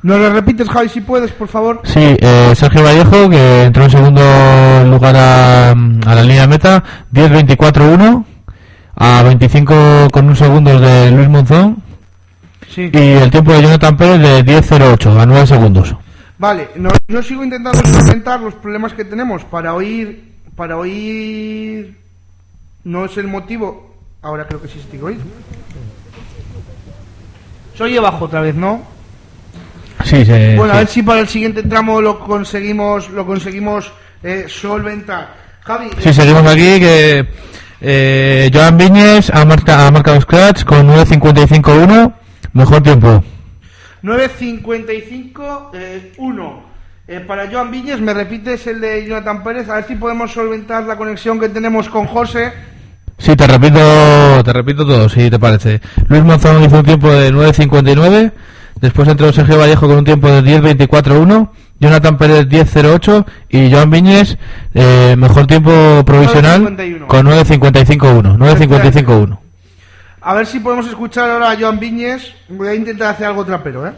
¿Nos 0.02 0.18
lo 0.18 0.32
repites, 0.32 0.68
Javi, 0.68 0.88
si 0.88 1.00
puedes, 1.02 1.30
por 1.32 1.48
favor? 1.48 1.82
Sí, 1.84 2.00
eh, 2.20 2.52
Sergio 2.56 2.82
Vallejo, 2.82 3.28
que 3.28 3.64
entró 3.64 3.84
en 3.84 3.90
segundo 3.90 4.20
lugar 4.86 5.14
a, 5.16 5.70
a 5.72 6.14
la 6.14 6.22
línea 6.22 6.42
de 6.42 6.48
meta, 6.48 6.82
10.24.1. 7.12 8.24
a 8.96 9.22
25 9.22 10.08
con 10.10 10.28
un 10.28 10.36
segundos 10.36 10.80
de 10.80 11.10
Luis 11.10 11.28
Monzón 11.28 11.82
Sí. 12.68 12.88
y 12.92 12.96
el 12.98 13.30
tiempo 13.30 13.52
de 13.52 13.62
Jonathan 13.62 13.96
Pérez 13.96 14.20
de 14.44 14.60
10.08 14.60 15.20
a 15.20 15.26
9 15.26 15.46
segundos. 15.46 15.94
Vale, 16.38 16.68
no, 16.76 16.88
yo 17.08 17.22
sigo 17.22 17.42
intentando 17.44 17.80
solventar 17.86 18.40
los 18.40 18.54
problemas 18.54 18.94
que 18.94 19.04
tenemos 19.04 19.44
para 19.44 19.74
oír. 19.74 20.30
Para 20.56 20.76
oír. 20.78 21.98
No 22.84 23.04
es 23.04 23.16
el 23.18 23.26
motivo. 23.26 23.94
Ahora 24.22 24.46
creo 24.46 24.62
que 24.62 24.68
sí 24.68 24.78
estoy 24.78 25.00
oír. 25.00 25.20
Se 27.80 27.84
oye 27.84 27.98
bajo 27.98 28.26
otra 28.26 28.42
vez, 28.42 28.54
¿no? 28.54 28.82
Sí, 30.04 30.22
se, 30.22 30.54
Bueno, 30.54 30.74
a 30.74 30.76
sí. 30.76 30.78
ver 30.80 30.88
si 30.88 31.02
para 31.02 31.20
el 31.20 31.28
siguiente 31.28 31.62
tramo 31.62 32.02
lo 32.02 32.18
conseguimos, 32.20 33.08
lo 33.08 33.24
conseguimos 33.24 33.90
eh, 34.22 34.44
solventar. 34.48 35.34
Javi, 35.62 35.88
Sí, 35.98 36.12
seguimos 36.12 36.44
aquí 36.46 36.78
que 36.78 37.26
eh, 37.80 38.50
Joan 38.52 38.76
Viñes 38.76 39.30
ha, 39.30 39.46
marca, 39.46 39.86
ha 39.86 39.90
marcado 39.90 40.20
scratch 40.20 40.64
con 40.64 40.86
9.55.1, 40.90 42.12
mejor 42.52 42.82
tiempo. 42.82 43.24
9.55, 44.02 45.70
eh, 45.72 46.12
1. 46.18 46.62
Eh, 47.08 47.20
para 47.26 47.50
Joan 47.50 47.70
Viñes, 47.70 47.98
me 48.02 48.12
repites 48.12 48.66
el 48.66 48.82
de 48.82 49.06
Jonathan 49.06 49.42
Pérez, 49.42 49.70
a 49.70 49.76
ver 49.76 49.84
si 49.86 49.94
podemos 49.94 50.30
solventar 50.30 50.82
la 50.84 50.96
conexión 50.96 51.40
que 51.40 51.48
tenemos 51.48 51.88
con 51.88 52.04
José. 52.06 52.52
Sí, 53.20 53.36
te 53.36 53.46
repito, 53.46 54.42
te 54.42 54.52
repito 54.52 54.86
todo, 54.86 55.08
si 55.08 55.30
te 55.30 55.38
parece. 55.38 55.80
Luis 56.08 56.24
Monzón 56.24 56.64
hizo 56.64 56.78
un 56.78 56.84
tiempo 56.84 57.10
de 57.12 57.30
9.59, 57.30 58.32
después 58.80 59.08
entró 59.08 59.30
Sergio 59.30 59.58
Vallejo 59.58 59.86
con 59.86 59.98
un 59.98 60.04
tiempo 60.04 60.28
de 60.28 60.42
10.24.1, 60.42 61.50
Jonathan 61.78 62.16
Pérez 62.16 62.48
10.08 62.48 63.26
y 63.50 63.70
Joan 63.70 63.90
Viñes, 63.90 64.38
eh, 64.72 65.16
mejor 65.18 65.46
tiempo 65.46 65.70
provisional 66.06 66.62
9.51. 66.76 67.06
con 67.06 67.26
9.55.1, 67.26 68.38
9.55.1. 68.38 69.38
A 70.22 70.34
ver 70.34 70.46
si 70.46 70.60
podemos 70.60 70.86
escuchar 70.86 71.30
ahora 71.30 71.50
a 71.50 71.56
Joan 71.58 71.78
Viñes. 71.78 72.34
Voy 72.48 72.68
a 72.68 72.74
intentar 72.74 73.14
hacer 73.14 73.26
algo 73.26 73.44
trapero, 73.44 73.86
¿eh? 73.86 73.92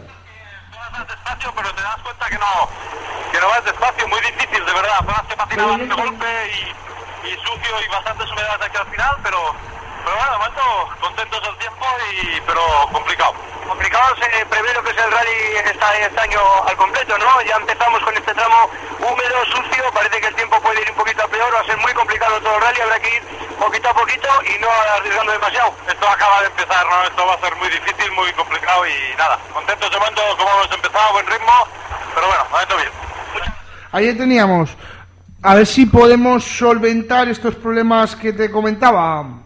vas 0.93 1.07
despacio, 1.07 1.51
pero 1.55 1.69
te 1.73 1.81
das 1.81 1.97
cuenta 2.03 2.25
que 2.29 2.35
no, 2.35 3.31
que 3.31 3.39
no 3.39 3.47
vas 3.47 3.65
despacio, 3.65 4.07
muy 4.07 4.19
difícil, 4.19 4.65
de 4.65 4.73
verdad. 4.73 5.25
Que 5.29 5.35
patinabas 5.35 5.79
de 5.79 5.87
golpe 5.87 6.25
y, 6.51 6.92
y 7.23 7.31
sucio 7.45 7.81
y 7.85 7.87
bastantes 7.89 8.29
humedades 8.31 8.61
aquí 8.67 8.77
al 8.77 8.87
final, 8.87 9.15
pero, 9.23 9.39
pero 10.03 10.15
bueno, 10.15 10.31
de 10.31 10.37
momento 10.37 10.61
contentos 11.01 11.41
del 11.43 11.57
tiempo, 11.57 11.85
y, 12.11 12.41
pero 12.41 12.61
complicado. 12.91 13.33
Complicado 13.67 14.15
se 14.17 14.45
prevé 14.45 14.73
lo 14.73 14.83
que 14.83 14.91
es 14.91 14.97
el 14.97 15.11
rally 15.11 15.31
esta- 15.65 15.97
este 15.97 16.19
año 16.19 16.39
al 16.67 16.75
completo, 16.75 17.17
¿no? 17.17 17.41
Ya 17.43 17.55
empezamos 17.55 18.01
con 18.03 18.15
este 18.15 18.33
tramo 18.33 18.69
húmedo, 18.99 19.45
sucio, 19.45 19.83
parece 19.93 20.19
que 20.19 20.27
el 20.27 20.35
tiempo 20.35 20.59
puede 20.61 20.81
ir 20.81 20.89
un 20.91 20.97
poquito 20.97 21.23
a 21.23 21.27
peor, 21.27 21.53
va 21.55 21.61
a 21.61 21.65
ser 21.65 21.77
muy 21.77 21.93
complicado 21.93 22.39
todo 22.41 22.55
el 22.55 22.61
rally, 22.61 22.81
habrá 22.81 22.99
que 22.99 23.15
ir 23.15 23.23
poquito 23.57 23.89
a 23.89 23.93
poquito 23.93 24.27
y 24.45 24.59
no 24.59 24.67
arriesgando 24.97 25.31
demasiado. 25.31 25.73
Esto 25.87 26.07
acaba 26.09 26.41
de 26.41 26.47
empezar, 26.47 26.85
¿no? 26.85 27.03
Esto 27.03 27.25
va 27.25 27.33
a 27.35 27.39
ser 27.39 27.55
muy 27.55 27.69
difícil, 27.69 28.11
muy 28.11 28.31
complicado 28.33 28.85
y 28.85 29.15
nada, 29.17 29.39
contentos 29.53 29.89
de 29.89 29.97
momento 29.97 30.21
como 30.37 30.49
hemos 30.51 30.71
empezado, 30.71 31.13
buen 31.13 31.27
ritmo, 31.27 31.53
pero 32.13 32.27
bueno, 32.27 32.45
momento 32.51 32.75
bien. 32.77 32.91
Ahí 33.93 34.17
teníamos. 34.17 34.69
A 35.45 35.55
ver 35.55 35.67
si 35.67 35.85
podemos 35.85 36.41
solventar 36.45 37.27
estos 37.27 37.55
problemas 37.55 38.15
que 38.15 38.31
te 38.31 38.49
comentaba. 38.49 39.41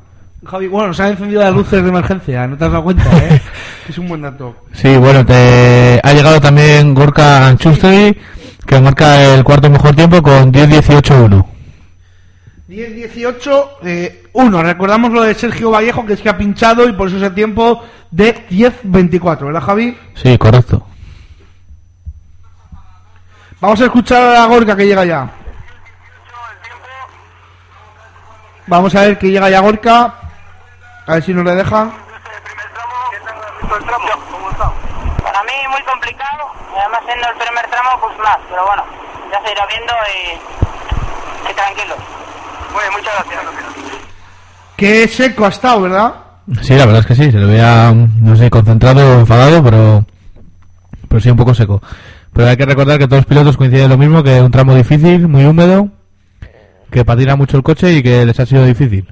Javi, 0.46 0.68
bueno, 0.68 0.94
se 0.94 1.02
han 1.02 1.10
encendido 1.10 1.42
las 1.42 1.56
luces 1.56 1.82
de 1.82 1.90
emergencia, 1.90 2.46
no 2.46 2.56
te 2.56 2.66
has 2.66 2.72
dado 2.72 2.84
cuenta, 2.84 3.18
¿eh? 3.18 3.42
es 3.90 3.98
un 3.98 4.08
buen 4.08 4.22
dato. 4.22 4.56
Sí, 4.74 4.96
bueno, 4.96 5.26
te 5.26 6.00
ha 6.04 6.14
llegado 6.14 6.40
también 6.40 6.94
Gorka 6.94 7.48
Anchusteri, 7.48 8.16
que 8.64 8.80
marca 8.80 9.34
el 9.34 9.44
cuarto 9.44 9.72
mejor 9.72 9.96
tiempo 9.96 10.22
con 10.22 10.54
10.18.1. 10.54 11.46
10-18, 12.70 13.68
eh, 13.84 14.24
1. 14.34 14.64
Recordamos 14.64 15.12
lo 15.12 15.24
de 15.24 15.34
Sergio 15.34 15.72
Vallejo, 15.72 16.06
que 16.06 16.14
es 16.14 16.22
que 16.22 16.30
ha 16.30 16.38
pinchado 16.38 16.88
y 16.88 16.94
por 16.94 17.08
eso 17.08 17.18
ese 17.18 17.32
tiempo 17.32 17.84
de 18.12 18.48
10-24, 18.50 19.46
¿verdad, 19.46 19.64
Javi? 19.64 19.98
Sí, 20.14 20.38
correcto. 20.38 20.86
Vamos 23.60 23.82
a 23.82 23.86
escuchar 23.86 24.22
a 24.22 24.34
la 24.34 24.46
Gorka 24.46 24.76
que 24.76 24.86
llega 24.86 25.04
ya. 25.04 25.37
Vamos 28.68 28.94
a 28.96 29.02
ver 29.02 29.18
que 29.18 29.32
llega 29.32 29.50
ya 29.50 29.62
Gorka. 29.62 30.14
A 31.08 31.14
ver 31.14 31.24
si 31.24 31.34
nos 31.34 31.46
le 31.46 31.56
deja. 31.56 31.90
Para 35.24 35.44
mí 35.44 35.54
muy 35.72 35.82
complicado, 35.84 36.52
y 36.76 36.80
además 36.80 37.02
siendo 37.06 37.30
el 37.30 37.36
primer 37.38 37.68
tramo 37.68 37.90
pues 38.02 38.18
más, 38.20 38.38
pero 38.50 38.66
bueno, 38.66 38.84
ya 39.32 39.42
se 39.46 39.52
irá 39.52 39.66
viendo 39.68 39.94
y, 40.08 41.52
y 41.52 41.54
tranquilo. 41.54 41.96
Muy 42.74 42.82
bien, 42.82 42.94
muchas 42.94 43.14
gracias. 43.14 43.44
Qué 44.76 45.08
seco 45.08 45.46
ha 45.46 45.50
estado, 45.50 45.82
¿verdad? 45.82 46.16
Sí, 46.62 46.76
la 46.76 46.86
verdad 46.86 47.02
es 47.02 47.08
que 47.08 47.16
sí, 47.16 47.32
se 47.32 47.38
le 47.38 47.46
veía, 47.46 47.94
no 47.94 48.36
sé, 48.36 48.50
concentrado, 48.50 49.20
enfadado, 49.20 49.64
pero, 49.64 50.06
pero 51.08 51.22
sí 51.22 51.30
un 51.30 51.38
poco 51.38 51.54
seco. 51.54 51.82
Pero 52.34 52.48
hay 52.48 52.58
que 52.58 52.66
recordar 52.66 52.98
que 52.98 53.08
todos 53.08 53.20
los 53.20 53.26
pilotos 53.26 53.58
coinciden 53.58 53.90
lo 53.90 53.98
mismo, 53.98 54.24
que 54.24 54.38
es 54.38 54.44
un 54.44 54.52
tramo 54.52 54.76
difícil, 54.76 55.28
muy 55.28 55.46
húmedo, 55.46 55.90
que 56.90 57.06
patina 57.06 57.36
mucho 57.36 57.58
el 57.58 57.64
coche 57.64 57.94
y 57.94 58.04
que 58.04 58.26
les 58.26 58.40
ha 58.40 58.46
sido 58.46 58.66
difícil. 58.66 59.08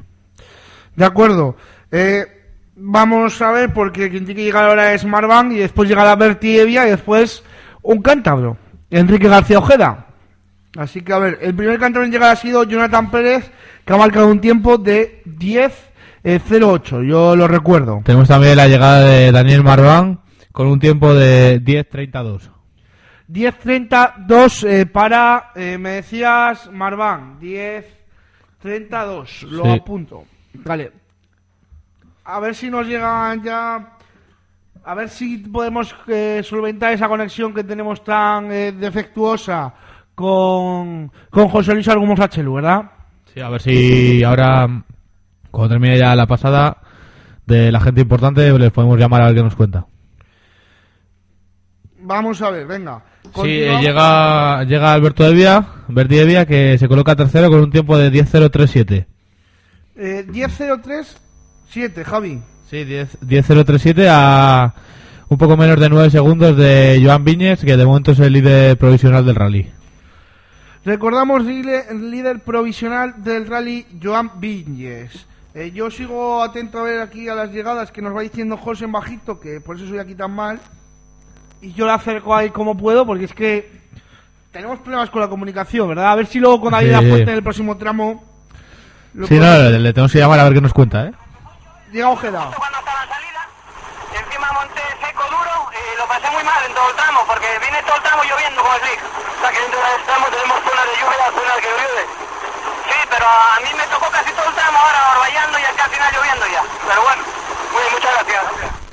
De 0.96 1.06
acuerdo. 1.06 1.56
Eh, 1.92 2.26
vamos 2.76 3.42
a 3.42 3.52
ver, 3.52 3.74
porque 3.74 4.10
quien 4.10 4.26
tiene 4.26 4.40
que 4.40 4.46
llegar 4.46 4.66
ahora 4.66 4.94
es 4.94 5.06
Marvan 5.06 5.52
y 5.52 5.58
después 5.58 5.88
llegará 5.88 6.16
Berti 6.16 6.60
Evia 6.60 6.88
y 6.88 6.92
después 6.92 7.44
un 7.82 8.02
cántabro, 8.02 8.58
Enrique 8.90 9.28
García 9.28 9.60
Ojeda. 9.60 10.08
Así 10.78 11.02
que 11.02 11.14
a 11.14 11.20
ver, 11.20 11.40
el 11.42 11.56
primer 11.56 11.80
cántabro 11.80 12.06
en 12.06 12.12
llegar 12.12 12.32
ha 12.32 12.36
sido 12.36 12.64
Jonathan 12.64 13.10
Pérez, 13.10 13.50
que 13.86 13.94
ha 13.94 13.98
marcado 13.98 14.28
un 14.28 14.42
tiempo 14.42 14.78
de 14.78 15.22
10.08, 15.26 17.08
yo 17.08 17.36
lo 17.36 17.48
recuerdo. 17.48 18.02
Tenemos 18.04 18.28
también 18.28 18.58
la 18.58 18.68
llegada 18.68 19.02
de 19.02 19.32
Daniel 19.32 19.64
Marván 19.64 20.20
con 20.52 20.68
un 20.68 20.80
tiempo 20.80 21.14
de 21.14 21.62
10.32. 21.62 22.55
10.32 23.30 24.68
eh, 24.70 24.86
para, 24.86 25.52
eh, 25.56 25.78
me 25.80 25.92
decías, 25.92 26.70
Marván, 26.72 27.40
10.32, 27.40 29.42
lo 29.44 29.64
Sí. 29.64 29.70
apunto. 29.72 30.24
Vale. 30.54 30.92
A 32.26 32.40
ver 32.40 32.54
si 32.56 32.70
nos 32.70 32.86
llegan 32.88 33.42
ya... 33.44 33.92
A 34.88 34.94
ver 34.94 35.10
si 35.10 35.40
podemos 35.40 35.96
eh, 36.08 36.42
solventar 36.44 36.94
esa 36.94 37.08
conexión 37.08 37.52
que 37.56 37.64
tenemos 37.64 38.04
tan 38.04 38.52
eh, 38.52 38.72
defectuosa 38.72 39.74
con, 40.14 41.12
con 41.32 41.48
José 41.50 41.74
Luis 41.74 41.88
Argumos 41.88 42.20
Hachelu, 42.20 42.54
¿verdad? 42.54 42.92
Sí, 43.34 43.40
a 43.42 43.50
ver 43.50 43.62
si 43.64 44.24
ahora, 44.24 44.68
cuando 45.50 45.70
termine 45.74 45.98
ya 45.98 46.16
la 46.16 46.28
pasada 46.28 46.78
de 47.48 47.72
la 47.72 47.80
gente 47.80 48.02
importante, 48.02 48.52
les 48.60 48.72
podemos 48.72 49.00
llamar 49.00 49.24
a 49.24 49.26
ver 49.26 49.34
qué 49.36 49.42
nos 49.44 49.56
cuenta. 49.56 49.88
Vamos 52.06 52.40
a 52.44 52.52
ver, 52.52 52.68
venga. 52.68 53.02
Sí, 53.34 53.64
eh, 53.64 53.80
llega, 53.82 54.64
llega 54.64 54.94
Alberto 54.94 55.28
Evia, 55.28 55.66
Berti 55.88 56.20
Evia, 56.20 56.46
que 56.46 56.78
se 56.78 56.88
coloca 56.88 57.16
tercero 57.16 57.50
con 57.50 57.62
un 57.62 57.72
tiempo 57.72 57.98
de 57.98 58.12
10.037. 58.12 59.08
Eh, 59.96 60.28
10.03.7, 60.30 62.04
Javi. 62.04 62.42
Sí, 62.70 62.84
10 62.84 63.22
10.037 63.22 64.08
a 64.08 64.74
un 65.30 65.38
poco 65.40 65.58
menos 65.58 65.80
de 65.80 65.90
9 65.90 66.12
segundos 66.12 66.56
de 66.56 67.02
Joan 67.04 67.24
Viñes, 67.24 67.62
que 67.62 67.76
de 67.76 67.86
momento 67.86 68.12
es 68.12 68.20
el 68.20 68.34
líder 68.34 68.78
provisional 68.78 69.26
del 69.26 69.36
rally. 69.36 69.72
Recordamos 70.84 71.44
líder, 71.44 71.96
líder 71.96 72.42
provisional 72.42 73.24
del 73.24 73.48
rally 73.48 73.88
Joan 74.02 74.40
Viñes. 74.40 75.26
Eh, 75.56 75.72
yo 75.74 75.90
sigo 75.90 76.44
atento 76.44 76.78
a 76.80 76.84
ver 76.84 77.00
aquí 77.00 77.28
a 77.30 77.34
las 77.34 77.52
llegadas 77.52 77.92
que 77.92 78.04
nos 78.04 78.16
va 78.16 78.22
diciendo 78.22 78.58
José 78.58 78.86
en 78.86 78.92
bajito, 78.92 79.40
que 79.40 79.60
por 79.60 79.78
eso 79.78 79.88
soy 79.88 79.98
aquí 79.98 80.14
tan 80.14 80.32
mal. 80.32 80.60
Y 81.62 81.74
yo 81.74 81.86
le 81.86 81.94
acerco 81.94 82.36
ahí 82.36 82.50
como 82.52 82.78
puedo, 82.78 83.06
porque 83.06 83.26
es 83.26 83.34
que 83.34 83.72
tenemos 84.52 84.80
problemas 84.80 85.10
con 85.10 85.22
la 85.22 85.28
comunicación, 85.28 85.90
¿verdad? 85.90 86.12
A 86.12 86.16
ver 86.16 86.28
si 86.28 86.40
luego 86.40 86.62
con 86.62 86.72
David 86.72 86.88
Sí. 86.88 86.92
La 86.94 87.00
Fuente 87.02 87.32
en 87.32 87.38
el 87.38 87.44
próximo 87.44 87.78
tramo. 87.78 88.24
lo 89.14 89.28
Sí, 89.28 89.36
no, 89.40 89.46
le, 89.58 89.80
le 89.80 89.94
tenemos 89.94 90.12
que 90.12 90.20
llamar 90.20 90.40
a 90.40 90.44
ver 90.46 90.54
qué 90.54 90.62
nos 90.62 90.74
cuenta, 90.74 91.06
¿eh? 91.06 91.14
Llega 91.92 92.10
Ojeda. 92.10 92.52
Cuando 92.56 92.78
estaba 92.80 93.04
en 93.04 93.10
salida, 93.10 93.42
encima 94.14 94.48
monté 94.54 94.82
seco 95.00 95.24
duro 95.32 95.56
y 95.72 95.98
lo 95.98 96.06
pasé 96.08 96.28
muy 96.32 96.44
mal 96.44 96.60
en 96.68 96.74
todo 96.76 96.90
el 96.90 96.96
tramo, 96.96 97.20
porque 97.26 97.48
viene 97.60 97.80
todo 97.84 97.96
el 97.96 98.04
tramo 98.04 98.22
lloviendo 98.24 98.62
como 98.62 98.76
slick. 98.80 99.02
O 99.02 99.40
sea 99.42 99.50
que 99.52 99.60
dentro 99.64 99.80
del 99.80 100.02
tramo 100.06 100.26
tenemos 100.28 100.58
zonas 100.60 100.86
de 100.86 100.96
lluvia, 101.00 101.26
zonas 101.36 101.58
que 101.64 101.70
llueve. 101.72 102.04
Sí, 102.86 102.98
pero 103.10 103.26
a 103.28 103.58
mí 103.64 103.70
me 103.76 103.86
tocó 103.92 104.08
casi 104.12 104.32
todo 104.36 104.48
el 104.52 104.56
tramo 104.56 104.78
ahora 104.80 105.00
barballando 105.16 105.56
y 105.60 105.66
acá 105.66 105.84
al 105.88 105.92
final 105.92 106.10
lloviendo 106.14 106.46
ya. 106.52 106.62
Pero 106.86 107.00
bueno, 107.02 107.22
muy 107.72 107.82
bien, 107.82 107.94
muchas 107.96 108.12
gracias. 108.20 108.44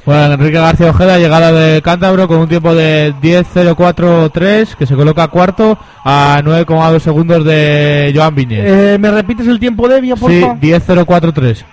Bueno, 0.05 0.34
Enrique 0.34 0.59
García 0.59 0.90
Ojeda, 0.90 1.16
llegada 1.16 1.53
de 1.53 1.80
Cántabro 1.80 2.26
con 2.26 2.38
un 2.38 2.48
tiempo 2.48 2.74
de 2.74 3.14
10.043, 3.22 4.74
que 4.74 4.84
se 4.84 4.96
coloca 4.96 5.28
cuarto 5.28 5.78
a 6.05 6.40
9,2 6.42 6.98
segundos 6.98 7.44
de 7.44 8.12
Joan 8.12 8.34
Viñes. 8.34 8.64
Eh, 8.64 8.98
¿Me 8.98 9.12
repites 9.12 9.46
el 9.46 9.61
tiempo 9.61 9.86
de 9.86 9.98
Evia, 9.98 10.16
por 10.16 10.32
sí, 10.32 10.40
favor? 10.40 10.59
10.043. 10.59 11.64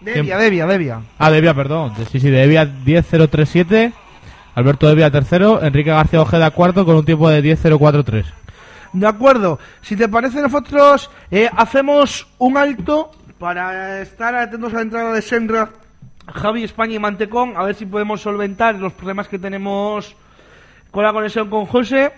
Devia, 0.00 0.38
Devia, 0.38 0.66
Devia. 0.66 1.00
Ah, 1.18 1.30
de 1.32 1.38
Evia, 1.38 1.54
perdón. 1.54 1.92
Sí, 2.12 2.20
sí, 2.20 2.30
de 2.30 2.44
Evia 2.44 2.66
10.037. 2.66 3.92
Alberto 4.54 4.88
Evia 4.88 5.10
tercero. 5.10 5.60
Enrique 5.60 5.90
García 5.90 6.20
Ojeda 6.20 6.52
cuarto 6.52 6.84
con 6.84 6.94
un 6.94 7.04
tiempo 7.04 7.28
de 7.28 7.42
10.043. 7.42 8.26
De 8.92 9.06
acuerdo. 9.08 9.58
Si 9.82 9.96
te 9.96 10.08
parece, 10.08 10.40
nosotros 10.40 11.10
eh, 11.32 11.50
hacemos 11.56 12.28
un 12.38 12.56
alto, 12.56 13.10
para 13.40 14.00
estar 14.02 14.36
atentos 14.36 14.72
a 14.72 14.76
la 14.76 14.82
entrada 14.82 15.12
de 15.12 15.20
Senra, 15.20 15.70
Javi, 16.26 16.64
España 16.64 16.94
y 16.94 16.98
Mantecón, 16.98 17.56
a 17.56 17.64
ver 17.64 17.74
si 17.74 17.86
podemos 17.86 18.20
solventar 18.20 18.76
los 18.76 18.92
problemas 18.92 19.28
que 19.28 19.38
tenemos 19.38 20.14
con 20.90 21.04
la 21.04 21.12
conexión 21.12 21.50
con 21.50 21.66
José. 21.66 22.12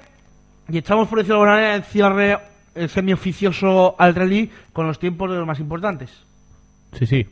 Y 0.69 0.79
echamos 0.79 1.09
por 1.09 1.19
decirlo 1.19 1.37
de 1.37 1.41
alguna 1.43 1.57
manera 1.57 1.75
el 1.77 1.85
cierre 1.85 2.39
semioficioso 2.89 3.95
al 3.99 4.15
rally 4.15 4.51
con 4.73 4.87
los 4.87 4.99
tiempos 4.99 5.31
de 5.31 5.37
los 5.39 5.47
más 5.47 5.61
importantes. 5.61 6.11
Sí, 6.93 7.07
sí. 7.07 7.27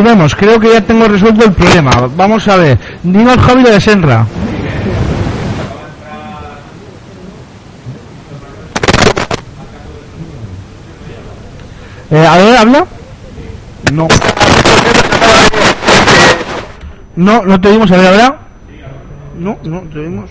Volvemos, 0.00 0.34
creo 0.34 0.58
que 0.58 0.72
ya 0.72 0.80
tengo 0.80 1.06
resuelto 1.06 1.44
el 1.44 1.52
problema. 1.52 1.90
Vamos 2.16 2.48
a 2.48 2.56
ver. 2.56 2.78
Dinos 3.02 3.36
Javi 3.36 3.62
de 3.64 3.78
Senra. 3.82 4.26
Eh, 12.10 12.26
a 12.26 12.36
ver, 12.38 12.56
habla. 12.56 12.86
No. 13.92 14.08
No, 17.16 17.42
no 17.42 17.60
te 17.60 17.68
oímos, 17.68 17.92
a 17.92 17.96
ver, 17.98 18.06
habla. 18.06 18.38
No, 19.38 19.58
no 19.64 19.80
te 19.80 19.98
oímos. 19.98 20.30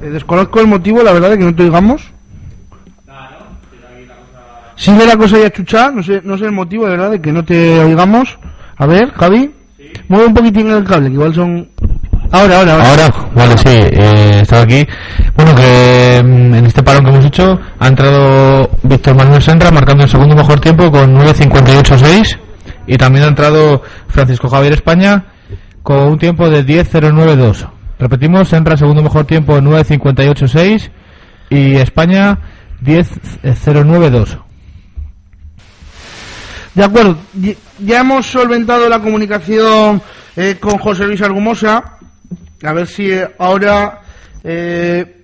Eh, 0.00 0.10
desconozco 0.10 0.58
el 0.58 0.66
motivo, 0.66 1.04
la 1.04 1.12
verdad, 1.12 1.30
de 1.30 1.38
que 1.38 1.44
no 1.44 1.54
te 1.54 1.62
oigamos. 1.62 2.11
Sigue 4.76 5.06
la 5.06 5.16
cosa 5.16 5.38
ya 5.38 5.50
chucha, 5.50 5.90
no 5.90 6.02
sé, 6.02 6.20
no 6.24 6.36
sé 6.36 6.46
el 6.46 6.52
motivo, 6.52 6.84
de 6.84 6.92
verdad, 6.92 7.10
de 7.10 7.20
que 7.20 7.32
no 7.32 7.44
te 7.44 7.78
oigamos. 7.80 8.38
A 8.76 8.86
ver, 8.86 9.12
Javi, 9.12 9.50
mueve 10.08 10.26
un 10.26 10.34
poquitín 10.34 10.70
el 10.70 10.84
cable, 10.84 11.08
que 11.08 11.14
igual 11.14 11.34
son... 11.34 11.68
Ahora, 12.30 12.60
ahora, 12.60 12.72
ahora. 12.72 12.88
Ahora, 12.88 13.30
vale, 13.34 13.58
sí, 13.58 13.68
eh, 13.68 14.38
estaba 14.40 14.62
aquí. 14.62 14.86
Bueno, 15.36 15.54
que 15.54 16.22
mm, 16.24 16.54
en 16.54 16.66
este 16.66 16.82
parón 16.82 17.04
que 17.04 17.10
hemos 17.10 17.26
hecho 17.26 17.60
ha 17.78 17.88
entrado 17.88 18.70
Víctor 18.82 19.14
Manuel 19.14 19.42
Senra 19.42 19.70
marcando 19.70 20.04
el 20.04 20.08
segundo 20.08 20.34
mejor 20.34 20.58
tiempo 20.58 20.90
con 20.90 21.14
9.58.6 21.14 22.38
y 22.86 22.96
también 22.96 23.26
ha 23.26 23.28
entrado 23.28 23.82
Francisco 24.08 24.48
Javier 24.48 24.72
España 24.72 25.26
con 25.82 25.98
un 25.98 26.18
tiempo 26.18 26.48
de 26.48 26.64
10.09.2. 26.64 27.68
Repetimos, 27.98 28.48
Senra 28.48 28.76
segundo 28.78 29.02
mejor 29.02 29.26
tiempo 29.26 29.58
9.58.6 29.58 30.90
y 31.50 31.76
España 31.76 32.38
10.09.2. 32.82 34.38
De 36.74 36.84
acuerdo, 36.84 37.18
ya 37.78 38.00
hemos 38.00 38.26
solventado 38.26 38.88
la 38.88 39.00
comunicación 39.00 40.00
eh, 40.36 40.56
con 40.58 40.78
José 40.78 41.04
Luis 41.04 41.20
Argumosa. 41.20 41.98
A 42.62 42.72
ver 42.72 42.86
si 42.86 43.10
eh, 43.10 43.28
ahora 43.38 44.00
eh, 44.42 45.22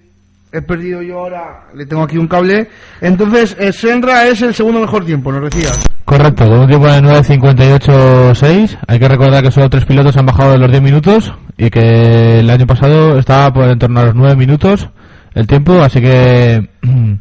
he 0.53 0.63
perdido 0.63 1.03
yo 1.03 1.19
ahora, 1.19 1.65
le 1.75 1.87
tengo 1.87 2.03
aquí 2.03 2.19
un 2.19 2.29
cable. 2.29 2.69
Entonces, 3.01 3.57
eh, 3.59 3.73
Senra 3.73 4.27
es 4.27 4.43
el 4.43 4.55
segundo 4.55 4.81
mejor 4.81 5.05
tiempo, 5.05 5.33
nos 5.33 5.51
decías. 5.51 5.87
Correcto, 6.05 6.47
con 6.47 6.61
un 6.61 6.69
tiempo 6.69 6.87
de 6.87 7.03
9.58.6. 7.03 8.79
Hay 8.87 8.99
que 8.99 9.09
recordar 9.09 9.43
que 9.43 9.51
solo 9.51 9.69
tres 9.69 9.85
pilotos 9.85 10.17
han 10.17 10.27
bajado 10.27 10.53
de 10.53 10.59
los 10.59 10.71
10 10.71 10.83
minutos 10.83 11.33
y 11.57 11.71
que 11.71 12.41
el 12.41 12.51
año 12.51 12.67
pasado 12.67 13.19
estaba 13.19 13.53
por 13.53 13.69
en 13.69 13.79
torno 13.79 14.01
a 14.01 14.05
los 14.07 14.15
9 14.15 14.37
minutos 14.37 14.89
el 15.35 15.47
tiempo, 15.47 15.81
así 15.81 16.01
que 16.01 16.69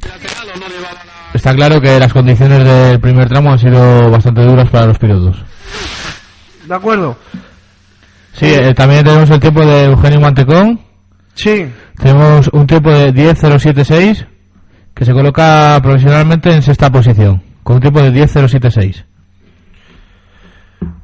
está 1.38 1.55
claro 1.55 1.79
que 1.79 1.99
las 1.99 2.11
condiciones 2.11 2.63
del 2.63 2.99
primer 2.99 3.29
tramo 3.29 3.51
han 3.51 3.59
sido 3.59 4.09
bastante 4.09 4.41
duras 4.41 4.69
para 4.69 4.88
los 4.88 4.97
pilotos. 4.97 5.38
De 6.65 6.75
acuerdo. 6.75 7.17
Sí, 8.33 8.45
eh, 8.45 8.73
también 8.73 9.03
tenemos 9.03 9.29
el 9.29 9.39
tiempo 9.39 9.65
de 9.65 9.85
Eugenio 9.85 10.19
Mantecón. 10.19 10.79
Sí. 11.33 11.67
Tenemos 11.97 12.49
un 12.51 12.67
tiempo 12.67 12.91
de 12.91 13.13
10.076 13.13 14.27
que 14.93 15.05
se 15.05 15.13
coloca 15.13 15.79
provisionalmente 15.81 16.51
en 16.51 16.61
sexta 16.61 16.91
posición, 16.91 17.41
con 17.63 17.75
un 17.75 17.81
tiempo 17.81 18.01
de 18.01 18.11
10.076. 18.11 19.05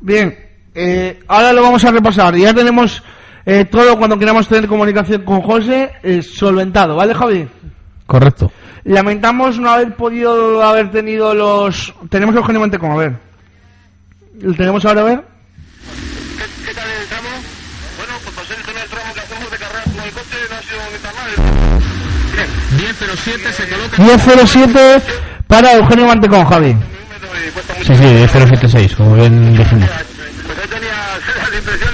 Bien, 0.01 0.35
eh, 0.73 1.19
ahora 1.27 1.53
lo 1.53 1.61
vamos 1.61 1.83
a 1.85 1.91
repasar. 1.91 2.35
Ya 2.35 2.53
tenemos 2.53 3.03
eh, 3.45 3.65
todo 3.65 3.97
cuando 3.97 4.17
queramos 4.17 4.47
tener 4.47 4.67
comunicación 4.67 5.23
con 5.23 5.41
José 5.41 5.91
eh, 6.01 6.21
solventado, 6.21 6.95
¿vale, 6.95 7.13
Javi? 7.13 7.47
Correcto. 8.05 8.51
Lamentamos 8.83 9.59
no 9.59 9.71
haber 9.71 9.95
podido 9.95 10.61
haber 10.61 10.91
tenido 10.91 11.33
los... 11.33 11.93
Tenemos 12.09 12.35
a 12.35 12.39
Eugenio 12.39 12.61
Mantecón, 12.61 12.91
a 12.91 12.95
ver. 12.95 13.13
¿Lo 14.41 14.53
tenemos 14.53 14.83
ahora 14.85 15.01
a 15.01 15.05
ver? 15.05 15.23
¿Qué 16.65 16.73
tal 16.73 16.89
el 16.89 17.07
tramo? 17.07 17.29
Bueno, 17.97 18.13
pues 18.23 18.35
para 18.35 18.47
ser 18.47 18.57
el 18.57 18.63
primer 18.63 18.87
tramo 18.87 19.13
que 19.13 19.19
hacemos 19.19 19.51
de 19.51 19.57
carrera 19.57 19.83
con 19.83 20.03
el 20.03 20.11
coche 20.11 20.37
no 20.49 20.55
ha 20.55 20.61
sido 20.61 20.81
ni 20.91 20.97
tan 20.99 21.15
mal. 21.15 21.31
10.07 23.97 25.01
para 25.47 25.73
Eugenio 25.73 26.07
Mantecón, 26.07 26.45
Javi. 26.45 26.75
Sí, 27.85 27.95
sí, 27.95 28.03
10.076, 28.03 28.95
como 28.95 29.15
bien 29.15 29.55
dijimos. 29.55 29.89
Ahí 29.89 30.05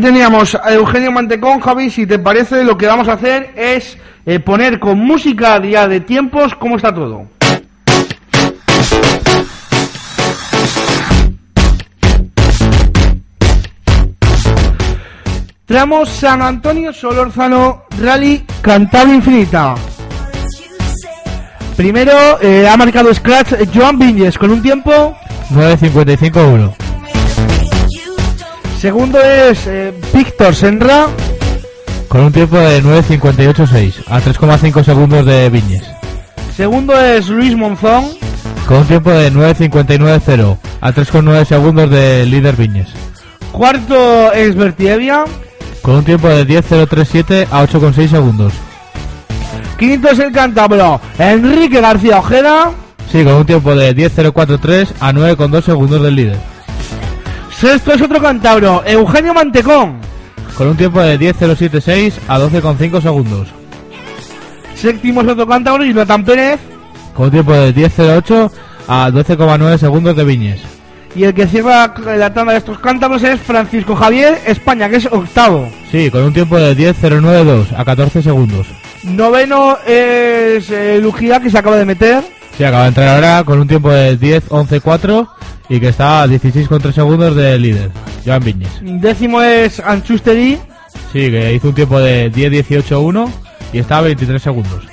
teníamos 0.00 0.54
a 0.54 0.72
Eugenio 0.72 1.12
Mantecón, 1.12 1.60
Javi. 1.60 1.90
Si 1.90 2.06
te 2.06 2.18
parece, 2.18 2.64
lo 2.64 2.76
que 2.76 2.86
vamos 2.86 3.08
a 3.08 3.12
hacer 3.12 3.52
es 3.54 3.96
eh, 4.26 4.40
poner 4.40 4.78
con 4.78 4.98
música 4.98 5.60
ya 5.62 5.86
de 5.86 6.00
tiempos 6.00 6.54
cómo 6.54 6.76
está 6.76 6.92
todo. 6.92 7.26
Tramo 15.66 16.04
San 16.04 16.42
Antonio 16.42 16.92
Solórzano 16.92 17.84
Rally 17.98 18.44
Cantabria 18.60 19.14
Infinita. 19.14 19.74
Primero 21.76 22.12
eh, 22.40 22.68
ha 22.68 22.76
marcado 22.76 23.12
Scratch 23.12 23.54
Joan 23.74 23.98
Viñes 23.98 24.38
con 24.38 24.50
un 24.50 24.62
tiempo. 24.62 25.16
9.55.1. 25.50 26.83
Segundo 28.84 29.18
es 29.18 29.66
eh, 29.66 29.94
Víctor 30.12 30.54
Senra. 30.54 31.06
Con 32.06 32.20
un 32.20 32.32
tiempo 32.32 32.58
de 32.58 32.82
9.58.6, 32.82 34.04
a 34.08 34.20
3,5 34.20 34.84
segundos 34.84 35.24
de 35.24 35.48
Viñes. 35.48 35.90
Segundo 36.54 36.94
es 37.00 37.30
Luis 37.30 37.56
Monzón. 37.56 38.04
Con 38.68 38.80
un 38.80 38.86
tiempo 38.86 39.10
de 39.10 39.32
9.59.0, 39.32 40.58
a 40.82 40.92
3,9 40.92 41.44
segundos 41.46 41.88
de 41.88 42.26
líder 42.26 42.56
Viñes. 42.56 42.88
Cuarto 43.52 44.30
es 44.34 44.54
Bertievia. 44.54 45.24
Con 45.80 45.94
un 45.94 46.04
tiempo 46.04 46.28
de 46.28 46.46
10.037 46.46 47.46
a 47.50 47.64
8,6 47.64 48.08
segundos. 48.08 48.52
Quinto 49.78 50.10
es 50.10 50.18
el 50.18 50.30
cántabro 50.30 51.00
Enrique 51.18 51.80
García 51.80 52.18
Ojeda. 52.18 52.70
Sí, 53.10 53.24
con 53.24 53.32
un 53.32 53.46
tiempo 53.46 53.74
de 53.74 53.96
10.043 53.96 54.88
a 55.00 55.10
9,2 55.10 55.62
segundos 55.62 56.02
del 56.02 56.16
líder. 56.16 56.53
Sexto 57.58 57.92
es 57.92 58.02
otro 58.02 58.20
cántabro 58.20 58.82
Eugenio 58.84 59.32
Mantecón. 59.32 59.98
Con 60.56 60.68
un 60.68 60.76
tiempo 60.76 61.00
de 61.00 61.18
10.076 61.18 62.12
a 62.28 62.38
12,5 62.38 63.00
segundos. 63.00 63.48
Séptimo 64.74 65.22
es 65.22 65.28
otro 65.28 65.46
cántabro 65.46 65.84
Jonathan 65.84 66.24
Pérez. 66.24 66.60
Con 67.14 67.26
un 67.26 67.30
tiempo 67.30 67.52
de 67.52 67.74
10.08 67.74 68.50
a 68.88 69.10
12,9 69.10 69.78
segundos 69.78 70.16
de 70.16 70.24
Viñes. 70.24 70.60
Y 71.16 71.24
el 71.24 71.32
que 71.32 71.46
cierra 71.46 71.94
la 72.16 72.34
tanda 72.34 72.52
de 72.52 72.58
estos 72.58 72.78
cántabros 72.80 73.22
es 73.22 73.40
Francisco 73.40 73.94
Javier 73.94 74.36
España, 74.46 74.88
que 74.88 74.96
es 74.96 75.06
octavo. 75.06 75.68
Sí, 75.90 76.10
con 76.10 76.24
un 76.24 76.32
tiempo 76.32 76.56
de 76.58 76.76
10.092 76.76 77.66
a 77.76 77.84
14 77.84 78.20
segundos. 78.22 78.66
Noveno 79.04 79.78
es 79.86 80.70
eh, 80.70 80.98
Lujía, 81.00 81.38
que 81.38 81.50
se 81.50 81.58
acaba 81.58 81.76
de 81.76 81.84
meter. 81.84 82.24
Sí, 82.56 82.62
acaba 82.64 82.84
de 82.84 82.88
entrar 82.88 83.08
ahora 83.08 83.44
con 83.44 83.58
un 83.58 83.66
tiempo 83.66 83.90
de 83.90 84.18
10.11.4 84.18 85.28
y 85.68 85.80
que 85.80 85.88
está 85.88 86.22
a 86.22 86.26
16,3 86.26 86.92
segundos 86.92 87.34
del 87.34 87.62
líder, 87.62 87.90
Joan 88.24 88.44
Viñes. 88.44 88.70
Décimo 88.80 89.42
es 89.42 89.80
Anchusteri. 89.80 90.58
Sí, 91.12 91.30
que 91.30 91.54
hizo 91.54 91.68
un 91.68 91.74
tiempo 91.74 91.98
de 91.98 92.32
10-18-1 92.32 93.28
y 93.72 93.78
está 93.78 93.98
a 93.98 94.02
23 94.02 94.40
segundos. 94.40 94.84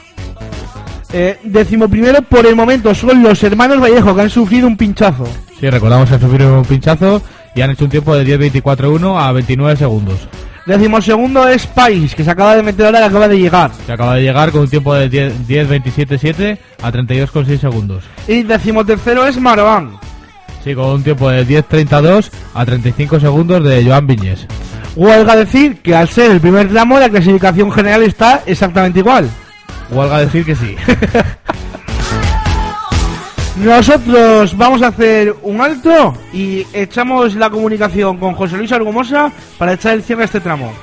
Eh, 1.13 1.37
décimo 1.43 1.87
primero, 1.89 2.21
por 2.21 2.45
el 2.45 2.55
momento, 2.55 2.95
son 2.95 3.21
los 3.21 3.43
hermanos 3.43 3.79
Vallejo 3.81 4.15
que 4.15 4.21
han 4.21 4.29
sufrido 4.29 4.65
un 4.67 4.77
pinchazo. 4.77 5.27
Sí, 5.59 5.69
recordamos 5.69 6.09
que 6.09 6.17
sufrieron 6.17 6.53
un 6.53 6.65
pinchazo 6.65 7.21
y 7.53 7.61
han 7.61 7.71
hecho 7.71 7.83
un 7.83 7.91
tiempo 7.91 8.15
de 8.15 8.39
10-24-1 8.39 9.21
a 9.21 9.31
29 9.33 9.75
segundos. 9.75 10.27
Décimo 10.65 11.01
segundo 11.01 11.47
es 11.47 11.65
Pais, 11.65 12.13
que 12.13 12.23
se 12.23 12.29
acaba 12.29 12.55
de 12.55 12.61
meter 12.61 12.85
ahora 12.85 12.99
que 12.99 13.05
acaba 13.05 13.27
de 13.27 13.39
llegar. 13.39 13.71
Se 13.85 13.91
acaba 13.91 14.15
de 14.15 14.21
llegar 14.21 14.51
con 14.51 14.61
un 14.61 14.69
tiempo 14.69 14.93
de 14.93 15.09
10 15.09 15.47
10-27-7 15.47 16.57
a 16.83 16.91
32,6 16.91 17.57
segundos. 17.59 18.03
Y 18.27 18.43
décimo 18.43 18.85
tercero 18.85 19.25
es 19.25 19.39
Marván. 19.39 19.99
Sí, 20.63 20.75
con 20.75 20.85
un 20.85 21.03
tiempo 21.03 21.29
de 21.29 21.47
10-32 21.47 22.29
a 22.53 22.65
35 22.65 23.19
segundos 23.19 23.63
de 23.63 23.83
Joan 23.83 24.05
Viñes. 24.05 24.45
Huelga 24.95 25.35
decir 25.35 25.81
que 25.81 25.95
al 25.95 26.07
ser 26.07 26.31
el 26.31 26.39
primer 26.39 26.69
tramo, 26.69 26.99
la 26.99 27.09
clasificación 27.09 27.71
general 27.71 28.03
está 28.03 28.43
exactamente 28.45 28.99
igual. 28.99 29.29
Huelga 29.89 30.19
decir 30.19 30.45
que 30.45 30.55
sí. 30.55 30.75
Nosotros 33.61 34.57
vamos 34.57 34.81
a 34.81 34.87
hacer 34.87 35.35
un 35.43 35.61
alto 35.61 36.15
y 36.33 36.65
echamos 36.73 37.35
la 37.35 37.51
comunicación 37.51 38.17
con 38.17 38.33
José 38.33 38.57
Luis 38.57 38.71
Argumosa 38.71 39.31
para 39.59 39.73
echar 39.73 39.93
el 39.93 40.03
cierre 40.03 40.23
a 40.23 40.25
este 40.25 40.39
tramo. 40.39 40.73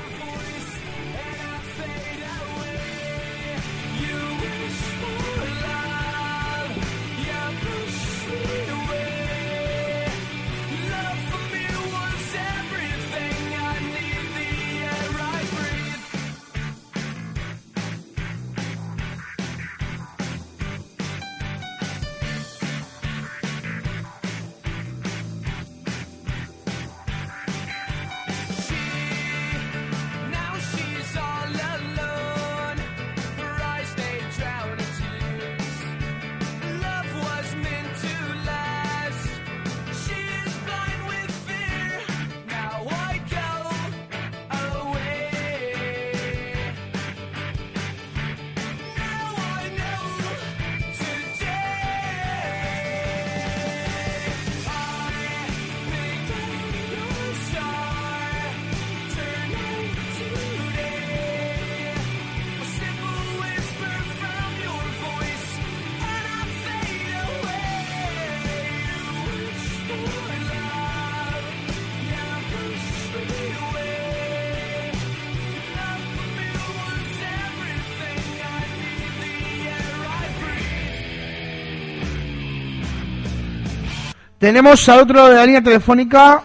Tenemos 84.39 84.87
al 84.87 84.99
otro 85.01 85.15
lado 85.17 85.29
de 85.29 85.35
la 85.35 85.45
línea 85.45 85.61
telefónica 85.61 86.41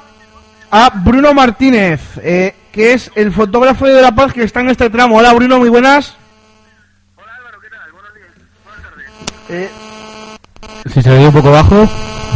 a 0.71 0.91
Bruno 1.05 1.33
Martínez, 1.33 2.01
eh, 2.23 2.55
que 2.73 2.93
es 2.93 3.11
el 3.15 3.33
fotógrafo 3.33 3.87
de 3.87 4.03
La 4.03 4.13
Paz 4.15 4.33
que 4.33 4.43
está 4.43 4.61
en 4.61 4.71
este 4.71 4.91
tramo. 4.91 5.17
Hola 5.19 5.33
Bruno, 5.33 5.59
muy 5.59 5.69
buenas. 5.69 6.17
Eh, 9.49 9.71
Si 10.93 11.03
se 11.03 11.11
ve 11.11 11.27
un 11.27 11.33
poco 11.33 11.53
bajo, 11.53 11.89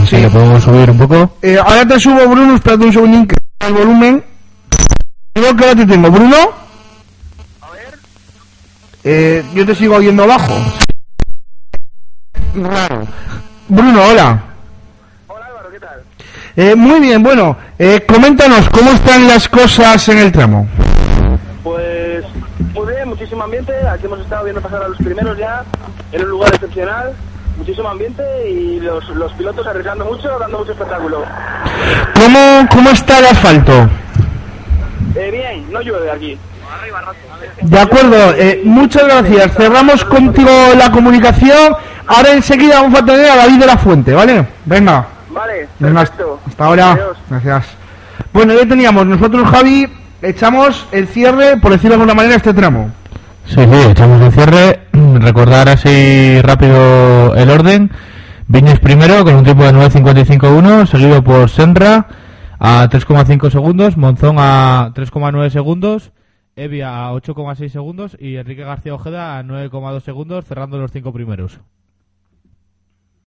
si 0.08 0.16
le 0.18 0.28
podemos 0.30 0.62
subir 0.62 0.90
un 0.90 0.98
poco. 0.98 1.36
eh, 1.42 1.58
ahora 1.58 1.84
te 1.86 1.98
subo 1.98 2.28
Bruno, 2.28 2.54
espérate 2.54 2.84
un 2.84 2.92
segundín 2.92 3.26
que 3.26 3.36
el 3.66 3.72
volumen. 3.72 4.24
Creo 5.32 5.56
que 5.56 5.64
ahora 5.64 5.76
te 5.76 5.86
tengo, 5.86 6.10
Bruno. 6.10 6.36
Eh, 9.04 9.44
yo 9.54 9.66
te 9.66 9.74
sigo 9.74 9.96
oyendo 9.96 10.26
bajo. 10.26 10.54
Raro. 12.54 13.06
Bruno, 13.68 14.02
hola. 14.04 14.08
Hola 14.08 14.28
Álvaro, 14.28 14.38
¿qué 14.38 14.44
tal? 14.44 14.47
Eh, 16.58 16.74
muy 16.74 16.98
bien, 16.98 17.22
bueno, 17.22 17.56
eh, 17.78 18.04
coméntanos 18.04 18.68
cómo 18.70 18.90
están 18.90 19.28
las 19.28 19.48
cosas 19.48 20.08
en 20.08 20.18
el 20.18 20.32
tramo. 20.32 20.66
Pues 21.62 22.24
muy 22.74 22.92
bien, 22.92 23.08
muchísimo 23.08 23.44
ambiente. 23.44 23.72
Aquí 23.88 24.06
hemos 24.06 24.18
estado 24.18 24.42
viendo 24.42 24.60
pasar 24.60 24.82
a 24.82 24.88
los 24.88 24.98
primeros 24.98 25.38
ya 25.38 25.62
en 26.10 26.24
un 26.24 26.30
lugar 26.30 26.52
excepcional. 26.52 27.12
Muchísimo 27.58 27.88
ambiente 27.88 28.24
y 28.50 28.80
los, 28.80 29.08
los 29.10 29.32
pilotos 29.34 29.64
arriesgando 29.68 30.04
mucho, 30.04 30.36
dando 30.40 30.58
mucho 30.58 30.72
espectáculo. 30.72 31.22
¿Cómo, 32.16 32.66
cómo 32.72 32.90
está 32.90 33.20
el 33.20 33.26
asfalto? 33.26 33.88
Eh, 35.14 35.30
bien, 35.30 35.72
no 35.72 35.80
llueve 35.80 36.10
aquí. 36.10 36.36
De 37.62 37.78
acuerdo, 37.78 38.34
eh, 38.36 38.62
muchas 38.64 39.04
gracias. 39.04 39.54
Cerramos 39.54 40.04
contigo 40.04 40.50
la 40.76 40.90
comunicación. 40.90 41.76
Ahora 42.08 42.32
enseguida 42.32 42.82
vamos 42.82 43.00
a 43.00 43.04
tener 43.04 43.30
a 43.30 43.36
David 43.36 43.60
de 43.60 43.66
la 43.66 43.76
Fuente, 43.76 44.12
¿vale? 44.12 44.44
Venga, 44.64 45.06
Vale, 45.38 45.68
venga 45.78 46.00
perfecto. 46.00 46.40
hasta 46.44 46.64
ahora. 46.64 46.92
Adiós. 46.92 47.16
Gracias. 47.30 47.66
Bueno, 48.32 48.54
ya 48.54 48.66
teníamos 48.66 49.06
nosotros, 49.06 49.48
Javi, 49.48 49.86
echamos 50.20 50.84
el 50.90 51.06
cierre, 51.06 51.58
por 51.58 51.70
decirlo 51.70 51.90
de 51.90 52.02
alguna 52.02 52.14
manera, 52.14 52.34
a 52.34 52.38
este 52.38 52.52
tramo. 52.52 52.90
Sí, 53.46 53.60
sí, 53.60 53.88
echamos 53.88 54.20
el 54.20 54.32
cierre. 54.32 54.80
Recordar 55.20 55.68
así 55.68 56.42
rápido 56.42 57.36
el 57.36 57.50
orden. 57.50 57.88
Viñes 58.48 58.80
primero 58.80 59.22
con 59.24 59.36
un 59.36 59.44
tiempo 59.44 59.62
de 59.62 59.74
9.55.1, 59.74 60.86
seguido 60.86 61.22
por 61.22 61.48
Senra 61.48 62.08
a 62.58 62.88
3,5 62.88 63.50
segundos, 63.50 63.96
Monzón 63.96 64.36
a 64.40 64.90
3,9 64.92 65.50
segundos, 65.50 66.10
Evia 66.56 67.06
a 67.06 67.12
8,6 67.12 67.68
segundos 67.68 68.16
y 68.18 68.36
Enrique 68.36 68.64
García 68.64 68.92
Ojeda 68.92 69.38
a 69.38 69.44
9,2 69.44 70.00
segundos, 70.00 70.44
cerrando 70.46 70.78
los 70.78 70.90
cinco 70.90 71.12
primeros. 71.12 71.60